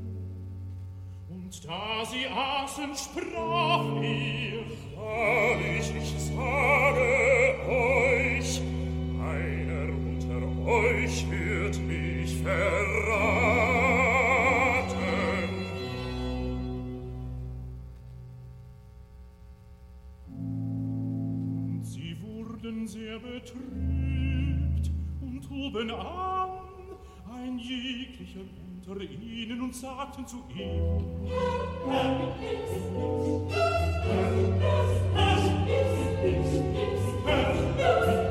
Und 1.30 1.66
da 1.66 2.06
sie 2.06 2.28
aßen, 2.28 2.96
sprach 2.96 4.02
er, 4.02 4.64
Wahrlich, 4.98 5.94
ich 5.96 6.20
sage 6.20 7.37
trübt 23.58 24.92
und 25.22 25.50
hoben 25.50 25.92
an 25.92 26.50
ein 27.34 27.60
jeglicher 27.60 28.42
unter 28.88 29.02
ihnen 29.02 29.62
und 29.62 29.76
sagten 29.76 30.26
zu 30.26 30.38
ihm, 30.56 31.04
Herr, 31.88 32.36
ist 32.42 32.92
nichts, 32.94 33.52
das 33.54 34.32
ist 34.32 34.50
nichts, 34.50 34.94
das 35.14 35.44
ist 35.44 36.54
nichts, 36.74 37.02
das 37.26 37.56
ist 37.56 37.68
nichts, 37.78 38.27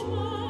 Christmas. 0.00 0.49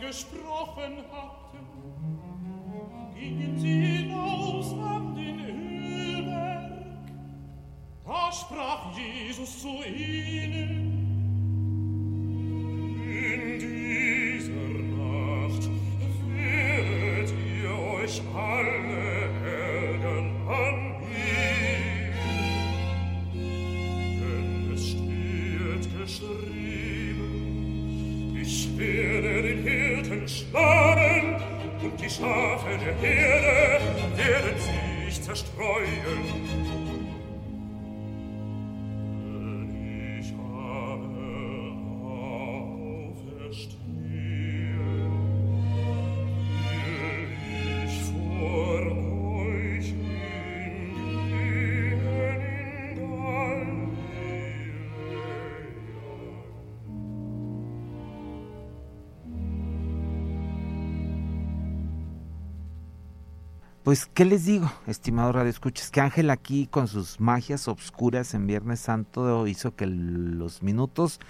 gesprochen 0.00 1.04
Pues, 63.88 64.04
¿qué 64.04 64.26
les 64.26 64.44
digo, 64.44 64.70
estimado 64.86 65.32
Radio 65.32 65.48
Escuchas? 65.48 65.90
Que 65.90 66.02
Ángel 66.02 66.28
aquí 66.28 66.66
con 66.66 66.88
sus 66.88 67.20
magias 67.20 67.68
obscuras 67.68 68.34
en 68.34 68.46
Viernes 68.46 68.80
Santo 68.80 69.46
hizo 69.46 69.74
que 69.74 69.86
los 69.86 70.62
minutos 70.62 71.20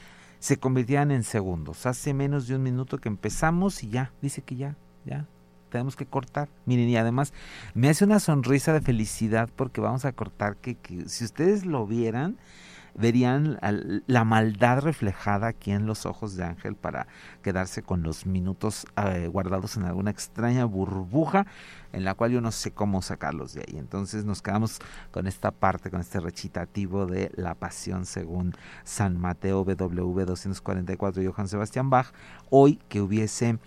se 0.40 0.56
convirtieran 0.56 1.12
en 1.12 1.22
segundos. 1.22 1.86
Hace 1.86 2.14
menos 2.14 2.48
de 2.48 2.56
un 2.56 2.64
minuto 2.64 2.98
que 2.98 3.08
empezamos 3.08 3.84
y 3.84 3.90
ya, 3.90 4.10
dice 4.22 4.42
que 4.42 4.56
ya, 4.56 4.74
ya, 5.04 5.24
tenemos 5.70 5.94
que 5.94 6.04
cortar. 6.04 6.48
Miren, 6.66 6.88
y 6.88 6.96
además 6.96 7.32
me 7.74 7.90
hace 7.90 8.04
una 8.04 8.18
sonrisa 8.18 8.72
de 8.72 8.80
felicidad 8.80 9.48
porque 9.54 9.80
vamos 9.80 10.04
a 10.04 10.10
cortar 10.10 10.56
que, 10.56 10.74
que 10.74 11.08
si 11.08 11.22
ustedes 11.22 11.64
lo 11.64 11.86
vieran, 11.86 12.38
verían 12.98 13.58
la 14.06 14.24
maldad 14.24 14.80
reflejada 14.80 15.48
aquí 15.48 15.70
en 15.70 15.86
los 15.86 16.04
ojos 16.04 16.34
de 16.36 16.44
Ángel 16.44 16.74
para 16.74 17.06
quedarse 17.42 17.82
con 17.82 18.02
los 18.02 18.26
minutos 18.26 18.86
eh, 18.96 19.28
guardados 19.28 19.76
en 19.76 19.84
alguna 19.84 20.10
extraña 20.10 20.64
burbuja 20.64 21.46
en 21.92 22.04
la 22.04 22.14
cual 22.14 22.32
yo 22.32 22.40
no 22.40 22.50
sé 22.50 22.72
cómo 22.72 23.00
sacarlos 23.00 23.54
de 23.54 23.64
ahí. 23.66 23.78
Entonces 23.78 24.24
nos 24.24 24.42
quedamos 24.42 24.78
con 25.10 25.26
esta 25.26 25.52
parte, 25.52 25.90
con 25.90 26.00
este 26.00 26.20
recitativo 26.20 27.06
de 27.06 27.30
la 27.34 27.54
pasión 27.54 28.04
según 28.04 28.54
San 28.84 29.18
Mateo 29.18 29.64
BW 29.64 30.24
244 30.24 31.22
Johann 31.32 31.48
Sebastian 31.48 31.90
Bach. 31.90 32.12
Hoy 32.50 32.80
que 32.88 33.00
hubiese 33.00 33.58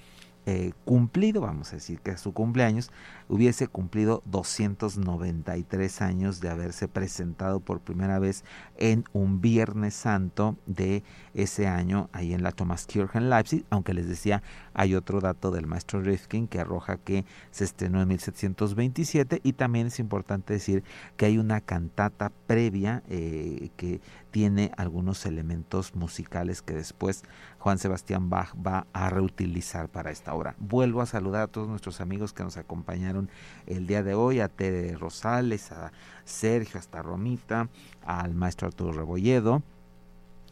eh, 0.47 0.73
cumplido, 0.85 1.41
vamos 1.41 1.71
a 1.71 1.75
decir 1.75 1.99
que 1.99 2.11
es 2.11 2.19
su 2.19 2.33
cumpleaños, 2.33 2.91
hubiese 3.31 3.69
cumplido 3.69 4.21
293 4.25 6.01
años 6.01 6.41
de 6.41 6.49
haberse 6.49 6.89
presentado 6.89 7.61
por 7.61 7.79
primera 7.79 8.19
vez 8.19 8.43
en 8.77 9.05
un 9.13 9.39
Viernes 9.39 9.93
Santo 9.93 10.57
de 10.65 11.01
ese 11.33 11.65
año 11.65 12.09
ahí 12.11 12.33
en 12.33 12.43
la 12.43 12.51
Thomaskirche 12.51 13.17
en 13.17 13.29
Leipzig, 13.29 13.65
aunque 13.69 13.93
les 13.93 14.09
decía, 14.09 14.43
hay 14.73 14.95
otro 14.95 15.21
dato 15.21 15.49
del 15.49 15.65
maestro 15.65 16.01
Rifkin 16.01 16.49
que 16.49 16.59
arroja 16.59 16.97
que 16.97 17.23
se 17.51 17.63
estrenó 17.63 18.01
en 18.01 18.09
1727 18.09 19.39
y 19.43 19.53
también 19.53 19.87
es 19.87 19.99
importante 19.99 20.53
decir 20.53 20.83
que 21.15 21.25
hay 21.25 21.37
una 21.37 21.61
cantata 21.61 22.33
previa 22.47 23.01
eh, 23.07 23.69
que 23.77 24.01
tiene 24.31 24.71
algunos 24.77 25.25
elementos 25.25 25.95
musicales 25.95 26.61
que 26.61 26.73
después 26.73 27.23
Juan 27.59 27.77
Sebastián 27.77 28.29
Bach 28.29 28.55
va 28.55 28.87
a 28.91 29.09
reutilizar 29.09 29.87
para 29.87 30.11
esta 30.11 30.33
obra. 30.33 30.55
Vuelvo 30.57 31.01
a 31.01 31.05
saludar 31.05 31.43
a 31.43 31.47
todos 31.47 31.67
nuestros 31.67 32.01
amigos 32.01 32.33
que 32.33 32.43
nos 32.43 32.57
acompañaron 32.57 33.20
el 33.67 33.87
día 33.87 34.03
de 34.03 34.13
hoy, 34.13 34.39
a 34.39 34.47
Tere 34.47 34.95
Rosales, 34.95 35.71
a 35.71 35.91
Sergio, 36.25 36.79
hasta 36.79 37.01
Romita, 37.01 37.69
al 38.05 38.33
maestro 38.33 38.67
Arturo 38.67 38.93
Rebolledo, 38.93 39.63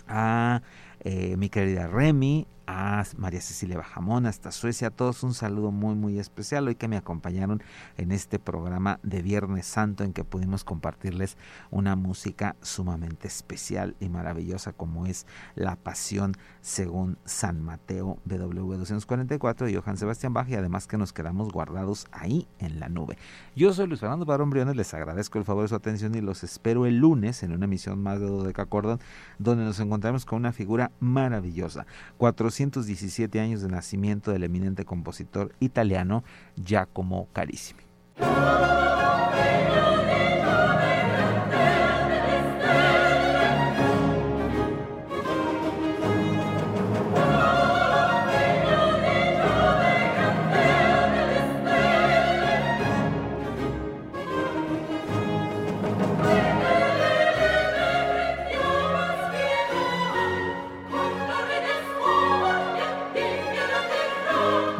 a 0.07 0.61
eh, 1.01 1.37
mi 1.37 1.49
querida 1.49 1.87
Remy, 1.87 2.47
a 2.69 3.03
María 3.17 3.41
Cecilia 3.41 3.77
Bajamón, 3.77 4.27
hasta 4.27 4.51
Suecia, 4.51 4.89
a 4.89 4.91
todos 4.91 5.23
un 5.23 5.33
saludo 5.33 5.71
muy 5.71 5.95
muy 5.95 6.19
especial 6.19 6.67
hoy 6.67 6.75
que 6.75 6.87
me 6.87 6.97
acompañaron 6.97 7.63
en 7.97 8.11
este 8.11 8.37
programa 8.37 8.99
de 9.01 9.23
Viernes 9.23 9.65
Santo 9.65 10.03
en 10.03 10.13
que 10.13 10.23
pudimos 10.23 10.63
compartirles 10.63 11.35
una 11.71 11.95
música 11.95 12.55
sumamente 12.61 13.27
especial 13.27 13.95
y 13.99 14.09
maravillosa 14.09 14.71
como 14.71 15.07
es 15.07 15.25
La 15.55 15.77
Pasión 15.77 16.35
según 16.61 17.17
San 17.25 17.63
Mateo 17.63 18.19
BW 18.25 18.75
244 18.75 19.65
de 19.65 19.75
Johann 19.75 19.97
Sebastian 19.97 20.33
Bach 20.33 20.47
y 20.47 20.55
además 20.55 20.85
que 20.85 20.97
nos 20.97 21.11
quedamos 21.11 21.51
guardados 21.51 22.05
ahí 22.11 22.47
en 22.59 22.79
la 22.79 22.87
nube. 22.87 23.17
Yo 23.55 23.73
soy 23.73 23.87
Luis 23.87 23.99
Fernando 23.99 24.25
Barón 24.25 24.51
Briones, 24.51 24.75
les 24.75 24.93
agradezco 24.93 25.39
el 25.39 25.45
favor 25.45 25.63
de 25.63 25.69
su 25.69 25.75
atención 25.75 26.13
y 26.13 26.21
los 26.21 26.43
espero 26.43 26.85
el 26.85 26.97
lunes 26.97 27.41
en 27.41 27.51
una 27.51 27.65
emisión 27.65 28.03
más 28.03 28.19
de 28.19 28.27
Dodeca 28.27 28.67
Cordon 28.67 28.99
donde 29.39 29.63
nos 29.63 29.79
encontramos 29.79 30.25
con 30.25 30.37
una 30.37 30.51
figura 30.51 30.91
maravillosa. 30.99 31.87
417 32.59 33.39
años 33.39 33.61
de 33.61 33.69
nacimiento 33.69 34.31
del 34.31 34.43
eminente 34.43 34.83
compositor 34.83 35.53
italiano 35.61 36.25
Giacomo 36.57 37.29
Carissimi. 37.31 37.83